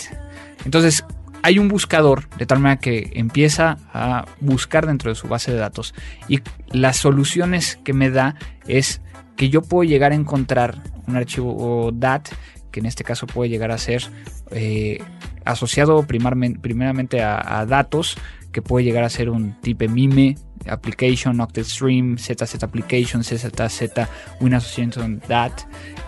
Entonces, 0.66 1.02
hay 1.42 1.58
un 1.58 1.68
buscador 1.68 2.28
de 2.36 2.44
tal 2.44 2.58
manera 2.58 2.78
que 2.78 3.10
empieza 3.14 3.78
a 3.94 4.26
buscar 4.40 4.86
dentro 4.86 5.10
de 5.10 5.14
su 5.14 5.28
base 5.28 5.50
de 5.50 5.56
datos 5.56 5.94
y 6.28 6.40
las 6.72 6.98
soluciones 6.98 7.78
que 7.84 7.94
me 7.94 8.10
da 8.10 8.34
es 8.66 9.00
que 9.38 9.48
yo 9.48 9.62
puedo 9.62 9.88
llegar 9.88 10.12
a 10.12 10.14
encontrar 10.14 10.82
un 11.06 11.16
archivo 11.16 11.90
DAT 11.94 12.28
que 12.70 12.80
en 12.80 12.86
este 12.86 13.04
caso 13.04 13.26
puede 13.26 13.48
llegar 13.48 13.70
a 13.70 13.78
ser 13.78 14.02
eh, 14.50 15.02
asociado 15.46 16.04
primeramente 16.06 17.22
a, 17.22 17.60
a, 17.60 17.64
datos 17.64 18.18
que 18.52 18.60
puede 18.60 18.84
llegar 18.84 19.04
a 19.04 19.08
ser 19.08 19.30
un 19.30 19.58
tipo 19.62 19.88
MIME 19.88 20.36
Application, 20.68 21.46
Stream, 21.56 22.18
ZZ 22.18 22.62
Application, 22.62 23.22
ZZ 23.22 24.08
Win 24.40 24.54
Association 24.54 25.22
DAT. 25.28 25.52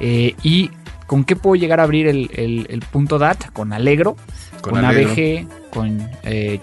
Eh, 0.01 0.35
¿Y 0.43 0.71
con 1.07 1.25
qué 1.25 1.37
puedo 1.37 1.57
llegar 1.57 1.81
a 1.81 1.85
abrir 1.85 2.07
el, 2.07 2.85
punto 2.91 3.19
DAT? 3.19 3.51
Con 3.53 3.73
Allegro, 3.73 4.17
con, 4.61 4.85
ABG, 4.85 5.47
con 5.71 6.09
eh, 6.25 6.61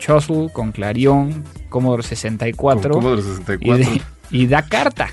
con 0.53 0.71
Clarion, 0.71 1.43
Commodore 1.69 2.03
64. 2.03 2.91
Commodore 2.91 3.21
64. 3.21 4.03
Y, 4.31 4.47
da 4.47 4.63
carta. 4.63 5.09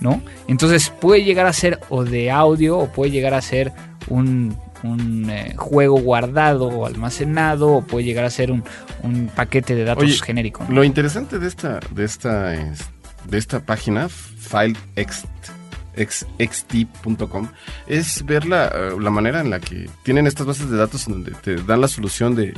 ¿No? 0.00 0.22
Entonces 0.48 0.90
puede 0.90 1.24
llegar 1.24 1.46
a 1.46 1.52
ser 1.52 1.80
o 1.88 2.04
de 2.04 2.30
audio 2.30 2.78
o 2.78 2.92
puede 2.92 3.10
llegar 3.10 3.34
a 3.34 3.40
ser 3.40 3.72
un 4.08 4.56
un 4.84 5.30
eh, 5.30 5.54
juego 5.56 5.98
guardado 5.98 6.66
o 6.66 6.86
almacenado 6.86 7.72
o 7.72 7.82
puede 7.82 8.04
llegar 8.04 8.24
a 8.24 8.30
ser 8.30 8.52
un, 8.52 8.62
paquete 9.34 9.74
de 9.74 9.84
datos 9.84 10.22
genérico. 10.22 10.64
Lo 10.68 10.84
interesante 10.84 11.38
de 11.38 11.48
esta, 11.48 11.80
de 11.90 12.04
esta, 12.04 12.50
de 12.50 13.38
esta 13.38 13.60
página, 13.60 14.08
Xt.com 15.96 17.48
es 17.86 18.24
ver 18.24 18.46
la, 18.46 18.92
la, 18.98 19.10
manera 19.10 19.40
en 19.40 19.50
la 19.50 19.60
que 19.60 19.88
tienen 20.02 20.26
estas 20.26 20.46
bases 20.46 20.70
de 20.70 20.76
datos 20.76 21.06
donde 21.06 21.32
te 21.32 21.56
dan 21.56 21.80
la 21.80 21.88
solución 21.88 22.34
de, 22.34 22.54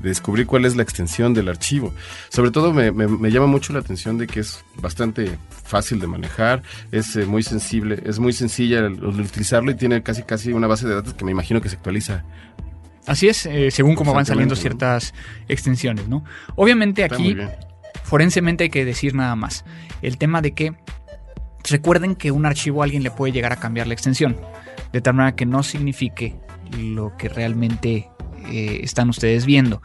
descubrir 0.00 0.46
cuál 0.46 0.64
es 0.64 0.76
la 0.76 0.82
extensión 0.82 1.34
del 1.34 1.48
archivo. 1.48 1.92
Sobre 2.28 2.50
todo 2.50 2.72
me, 2.72 2.90
me, 2.92 3.30
llama 3.30 3.46
mucho 3.46 3.72
la 3.72 3.80
atención 3.80 4.18
de 4.18 4.26
que 4.26 4.40
es 4.40 4.64
bastante 4.76 5.38
fácil 5.64 6.00
de 6.00 6.06
manejar, 6.06 6.62
es 6.90 7.16
eh, 7.16 7.26
muy 7.26 7.42
sensible, 7.42 8.02
es 8.04 8.18
muy 8.18 8.32
sencilla 8.32 8.80
el, 8.80 9.04
utilizarlo 9.04 9.70
y 9.70 9.74
tiene 9.74 10.02
casi 10.02 10.22
casi 10.22 10.52
una 10.52 10.66
base 10.66 10.86
de 10.86 10.94
datos 10.94 11.14
que 11.14 11.24
me 11.24 11.32
imagino 11.32 11.60
que 11.60 11.68
se 11.68 11.76
actualiza 11.76 12.24
Así 13.06 13.28
es, 13.28 13.46
eh, 13.46 13.70
según 13.70 13.94
cómo 13.94 14.12
van 14.12 14.26
saliendo 14.26 14.54
ciertas 14.54 15.14
extensiones, 15.48 16.06
¿no? 16.08 16.24
Obviamente 16.54 17.02
aquí, 17.02 17.36
forensemente 18.04 18.64
hay 18.64 18.70
que 18.70 18.84
decir 18.84 19.14
nada 19.14 19.34
más. 19.36 19.64
El 20.02 20.18
tema 20.18 20.42
de 20.42 20.52
que 20.52 20.74
Recuerden 21.70 22.16
que 22.16 22.32
un 22.32 22.46
archivo 22.46 22.82
a 22.82 22.84
alguien 22.84 23.02
le 23.02 23.10
puede 23.10 23.32
llegar 23.32 23.52
a 23.52 23.56
cambiar 23.56 23.86
la 23.86 23.94
extensión, 23.94 24.36
de 24.92 25.00
tal 25.00 25.14
manera 25.14 25.36
que 25.36 25.46
no 25.46 25.62
signifique 25.62 26.36
lo 26.78 27.16
que 27.16 27.28
realmente 27.28 28.08
eh, 28.50 28.80
están 28.82 29.08
ustedes 29.08 29.46
viendo. 29.46 29.82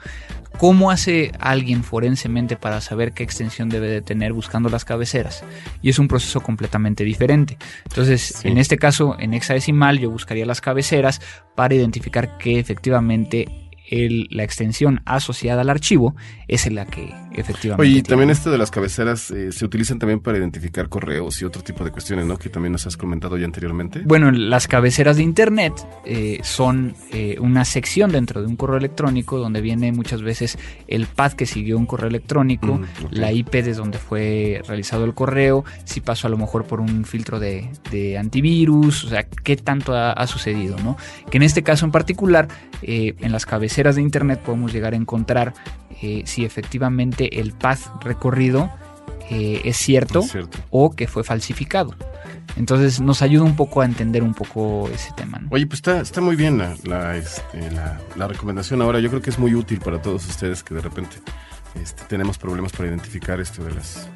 ¿Cómo 0.58 0.89
hace 0.89 1.34
alguien 1.39 1.84
forensemente 1.84 2.56
para 2.56 2.80
saber 2.80 3.12
qué 3.12 3.24
extensión 3.24 3.67
debe 3.67 3.89
de 3.89 4.02
tener 4.02 4.32
buscando 4.32 4.69
las 4.69 4.86
cabeceras? 4.86 5.43
Y 5.82 5.89
es 5.89 6.00
un 6.00 6.08
proceso 6.08 6.41
completamente 6.41 7.04
diferente. 7.04 7.58
Entonces, 7.84 8.45
en 8.45 8.58
este 8.58 8.78
caso, 8.78 9.17
en 9.19 9.34
hexadecimal, 9.34 10.00
yo 10.00 10.10
buscaría 10.10 10.45
las 10.45 10.62
cabeceras 10.62 11.19
para 11.56 11.76
identificar 11.76 12.38
que 12.38 12.58
efectivamente 12.58 13.64
la 13.89 14.43
extensión 14.43 15.02
asociada 15.06 15.62
al 15.62 15.69
archivo 15.69 16.15
es 16.48 16.71
la 16.71 16.86
que 16.86 17.13
efectivamente. 17.34 17.82
Oye, 17.82 18.00
y 18.00 18.04
también 18.04 18.30
esto 18.30 18.52
de 18.52 18.58
las 18.58 18.71
cabeceras 18.71 19.32
eh, 19.32 19.52
se 19.52 19.65
utilizan 19.65 20.00
también 20.00 20.19
para 20.19 20.38
identificar 20.38 20.89
correos 20.89 21.41
y 21.41 21.45
otro 21.45 21.62
tipo 21.63 21.84
de 21.84 21.91
cuestiones, 21.91 22.26
¿no? 22.26 22.38
Que 22.38 22.50
también 22.50 22.71
nos 22.71 22.88
has 22.88 22.98
comentado 22.98 23.38
ya 23.38 23.45
anteriormente. 23.45 24.02
Bueno, 24.06 24.32
las 24.32 24.67
cabeceras 24.67 25.17
de 25.17 25.24
Internet 25.24 25.74
eh, 26.06 26.39
son 26.43 26.95
eh, 27.12 27.38
una 27.39 27.65
sección 27.65 28.12
dentro 28.12 28.41
de 28.41 28.48
un 28.48 28.56
correo 28.56 28.78
electrónico 28.78 29.38
donde 29.38 29.62
viene 29.62 29.91
muchas 29.91 30.21
veces 30.21 30.58
el 30.88 31.08
path 31.08 31.34
que 31.34 31.45
siguió 31.45 31.78
un 31.78 31.86
correo 31.86 32.10
electrónico, 32.10 32.76
mm, 32.78 32.86
la 33.12 33.32
IP 33.32 33.52
desde 33.52 33.74
donde 33.74 33.98
fue 33.98 34.62
realizado 34.67 35.06
el 35.06 35.13
correo, 35.13 35.65
si 35.84 36.02
pasó 36.02 36.28
a 36.28 36.30
lo 36.30 36.38
mejor 36.38 36.65
por 36.65 36.80
un 36.80 37.06
filtro 37.06 37.39
de, 37.39 37.69
antivirus, 38.19 39.04
o 39.06 39.10
sea, 39.10 39.24
qué 39.24 39.56
tanto 39.58 39.93
ha, 39.95 40.12
ha, 40.12 40.28
sucedido, 40.28 40.78
¿no? 40.84 40.98
Que 41.30 41.38
en 41.38 41.43
este 41.43 41.63
caso 41.63 41.86
en 41.86 41.91
particular, 41.91 42.48
en 42.82 43.32
las 43.32 43.45
cabeceras 43.45 43.74
de 43.75 44.01
internet 44.01 44.39
podemos 44.41 44.71
llegar 44.73 44.93
a 44.93 44.95
encontrar 44.95 45.53
eh, 46.01 46.23
si 46.25 46.45
efectivamente 46.45 47.39
el 47.39 47.51
path 47.53 48.03
recorrido 48.03 48.69
eh, 49.29 49.61
es, 49.65 49.77
cierto 49.77 50.19
Es 50.19 50.31
cierto. 50.31 50.57
o 50.69 50.91
que 50.95 51.07
fue 51.07 51.23
falsificado. 51.23 51.95
Entonces 52.57 53.01
nos 53.01 53.21
ayuda 53.21 53.43
un 53.43 53.55
poco 53.55 53.81
a 53.81 53.85
entender 53.85 54.23
un 54.23 54.33
poco 54.33 54.88
ese 54.93 55.11
tema. 55.17 55.39
¿no? 55.39 55.47
Oye, 55.51 55.65
pues 55.67 55.79
está, 55.79 55.99
está 55.99 56.21
muy 56.21 56.35
bien 56.35 56.57
la, 56.57 56.75
la, 56.85 57.17
este, 57.17 57.69
la- 57.71 57.99
la 58.15 58.27
recomendación 58.27 58.81
ahora. 58.81 58.99
Yo 58.99 59.09
creo 59.09 59.21
que 59.21 59.29
es 59.29 59.39
muy 59.39 59.53
útil 59.55 59.79
para 59.79 60.01
todos 60.01 60.25
ustedes 60.27 60.63
que 60.63 60.73
de 60.75 60.81
repente 60.81 61.17
este, 61.81 62.03
tenemos 62.05 62.38
problemas 62.38 62.71
para 62.71 62.88
identificar 62.88 63.39
esto 63.41 63.63
de 63.63 63.73
las, 63.73 64.07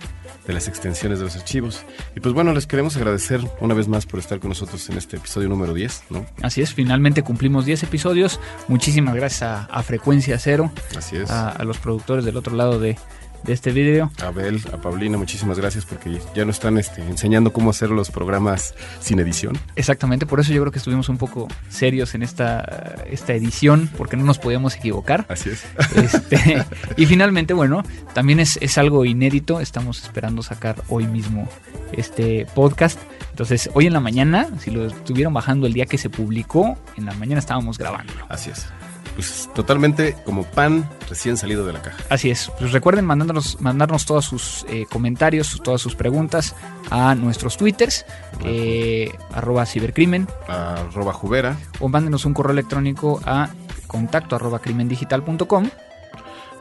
de 0.48 0.54
las 0.54 0.68
extensiones 0.68 1.20
de 1.20 1.26
los 1.26 1.36
archivos. 1.36 1.84
Y 2.16 2.20
pues 2.20 2.34
bueno, 2.34 2.54
les 2.54 2.66
queremos 2.68 2.96
agradecer 2.98 3.42
una 3.60 3.74
vez 3.74 3.88
más 3.88 4.06
por 4.06 4.20
estar 4.20 4.40
con 4.40 4.50
nosotros 4.50 4.90
en 4.90 4.98
este 4.98 5.18
episodio 5.18 5.50
número 5.50 5.74
10, 5.74 6.04
¿no? 6.10 6.26
Así 6.42 6.62
es, 6.62 6.74
finalmente 6.74 7.24
cumplimos 7.24 7.66
10 7.66 7.84
episodios. 7.84 8.40
Muchísimas 8.68 9.16
gracias 9.16 9.44
a, 9.44 9.66
a 9.66 9.84
Frecuencia 9.84 10.38
Cero, 10.40 10.72
Así 10.98 11.18
es. 11.18 11.30
a, 11.30 11.50
a 11.50 11.64
los 11.64 11.78
productores 11.78 12.26
del 12.26 12.38
otro 12.38 12.56
lado 12.56 12.80
de, 12.80 12.98
de 13.44 13.54
este 13.54 13.72
video. 13.72 14.12
A 14.22 14.28
Abel, 14.28 14.62
a 14.74 14.78
Paulina, 14.78 15.18
muchísimas 15.18 15.58
gracias 15.58 15.86
porque 15.86 16.20
ya 16.36 16.46
nos 16.46 16.58
están 16.58 16.78
este, 16.78 17.02
enseñando 17.02 17.54
cómo 17.54 17.70
hacer 17.70 17.90
los 17.90 18.12
programas 18.12 18.74
sin 19.00 19.20
edición. 19.20 19.58
Exactamente, 19.76 20.26
por 20.26 20.40
eso 20.40 20.52
yo 20.54 20.62
creo 20.62 20.72
que 20.72 20.80
estuvimos 20.80 21.10
un 21.10 21.18
poco 21.18 21.48
serios 21.70 22.16
en 22.16 22.24
esta, 22.24 23.04
esta 23.10 23.34
edición, 23.34 23.90
porque 23.98 24.18
no 24.18 24.24
nos 24.24 24.40
podíamos 24.40 24.76
equivocar. 24.76 25.26
Así 25.30 25.50
es. 25.50 25.66
Este, 25.96 26.64
y 26.98 27.06
finalmente, 27.06 27.54
bueno, 27.54 27.84
también 28.14 28.40
es, 28.40 28.58
es 28.62 28.78
algo 28.78 29.06
inédito. 29.06 29.60
Estamos 29.60 30.04
esperando 30.04 30.44
sacar 30.44 30.84
hoy 30.90 31.08
mismo 31.08 31.48
este 31.94 32.46
podcast. 32.56 33.00
Entonces, 33.32 33.70
hoy 33.74 33.88
en 33.88 33.94
la 33.94 34.00
mañana, 34.00 34.50
si 34.60 34.72
lo 34.72 34.88
estuvieron 34.88 35.34
bajando 35.34 35.68
el 35.68 35.74
día 35.74 35.86
que 35.86 35.98
se 35.98 36.10
publicó, 36.10 36.78
en 36.98 37.06
la 37.06 37.14
mañana 37.14 37.40
estábamos 37.40 37.78
grabándolo. 37.78 38.26
Así 38.30 38.50
es. 38.50 38.68
Pues 39.16 39.50
totalmente 39.54 40.16
como 40.26 40.44
pan 40.44 40.90
recién 41.10 41.36
salido 41.36 41.66
de 41.66 41.74
la 41.74 41.82
caja. 41.82 41.98
Así 42.10 42.30
es. 42.30 42.52
Pues 42.58 42.72
recuerden 42.72 43.06
mandarnos, 43.06 43.60
mandarnos 43.60 44.06
todos 44.06 44.26
sus 44.26 44.66
eh, 44.70 44.86
comentarios, 44.90 45.60
todas 45.64 45.82
sus 45.82 45.96
preguntas 45.96 46.56
a 46.90 47.16
nuestros 47.16 47.58
twitters, 47.58 48.06
eh, 48.46 49.12
arroba 49.34 49.66
cibercrimen, 49.66 50.28
Arroba 50.48 51.14
Jubera. 51.14 51.58
o 51.80 51.90
mándenos 51.90 52.26
un 52.26 52.34
correo 52.34 52.54
electrónico 52.54 53.20
a 53.26 53.50
contacto 53.88 54.36
arroba 54.36 54.60
crimendigital.com. 54.60 55.70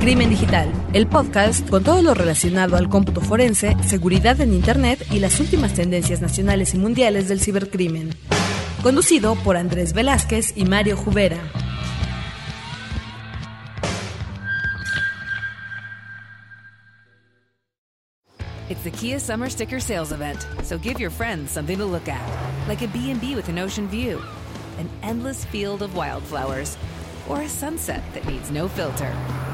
Crimen 0.03 0.29
Digital, 0.29 0.69
el 0.91 1.07
podcast 1.07 1.69
con 1.69 1.81
todo 1.81 2.01
lo 2.01 2.13
relacionado 2.13 2.75
al 2.75 2.89
cómputo 2.89 3.21
forense, 3.21 3.73
seguridad 3.85 4.41
en 4.41 4.53
Internet 4.53 5.07
y 5.11 5.19
las 5.19 5.39
últimas 5.39 5.75
tendencias 5.75 6.19
nacionales 6.19 6.73
y 6.73 6.77
mundiales 6.77 7.29
del 7.29 7.39
cibercrimen. 7.39 8.13
Conducido 8.83 9.35
por 9.35 9.55
Andrés 9.55 9.93
Velázquez 9.93 10.57
y 10.57 10.65
Mario 10.65 10.97
Jubera. 10.97 11.37
It's 18.69 18.83
the 18.83 18.91
Kia 18.91 19.21
Summer 19.21 19.49
Sticker 19.49 19.79
Sales 19.79 20.11
Event, 20.11 20.45
so 20.65 20.77
give 20.77 20.99
your 20.99 21.11
friends 21.11 21.49
something 21.49 21.77
to 21.77 21.85
look 21.85 22.09
at, 22.09 22.19
like 22.67 22.83
a 22.83 22.89
B&B 22.89 23.37
with 23.37 23.47
an 23.47 23.57
ocean 23.57 23.87
view, 23.87 24.21
an 24.79 24.89
endless 25.01 25.45
field 25.45 25.81
of 25.81 25.95
wildflowers, 25.95 26.77
or 27.29 27.43
a 27.43 27.47
sunset 27.47 28.03
that 28.13 28.27
needs 28.27 28.51
no 28.51 28.67
filter. 28.67 29.15